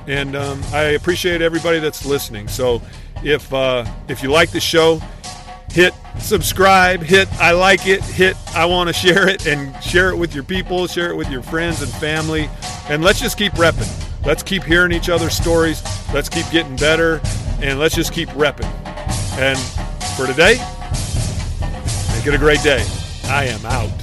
And 0.07 0.35
um, 0.35 0.61
I 0.73 0.81
appreciate 0.81 1.41
everybody 1.41 1.79
that's 1.79 2.05
listening. 2.05 2.47
So 2.47 2.81
if, 3.23 3.53
uh, 3.53 3.85
if 4.07 4.21
you 4.23 4.31
like 4.31 4.51
the 4.51 4.59
show, 4.59 5.01
hit 5.71 5.93
subscribe, 6.19 7.01
hit 7.01 7.31
I 7.33 7.51
like 7.51 7.87
it, 7.87 8.01
hit 8.03 8.37
I 8.55 8.65
want 8.65 8.89
to 8.89 8.93
share 8.93 9.27
it, 9.27 9.47
and 9.47 9.81
share 9.83 10.09
it 10.09 10.17
with 10.17 10.35
your 10.35 10.43
people, 10.43 10.87
share 10.87 11.09
it 11.09 11.15
with 11.15 11.29
your 11.29 11.41
friends 11.41 11.81
and 11.81 11.91
family. 11.93 12.49
And 12.89 13.03
let's 13.03 13.19
just 13.19 13.37
keep 13.37 13.53
repping. 13.53 14.02
Let's 14.25 14.43
keep 14.43 14.63
hearing 14.63 14.91
each 14.91 15.09
other's 15.09 15.35
stories. 15.35 15.83
Let's 16.13 16.29
keep 16.29 16.49
getting 16.49 16.75
better. 16.77 17.21
And 17.61 17.79
let's 17.79 17.95
just 17.95 18.13
keep 18.13 18.29
repping. 18.29 18.71
And 19.37 19.59
for 20.17 20.27
today, 20.27 20.55
make 22.15 22.27
it 22.27 22.33
a 22.33 22.37
great 22.37 22.61
day. 22.61 22.85
I 23.25 23.45
am 23.45 23.65
out. 23.65 24.02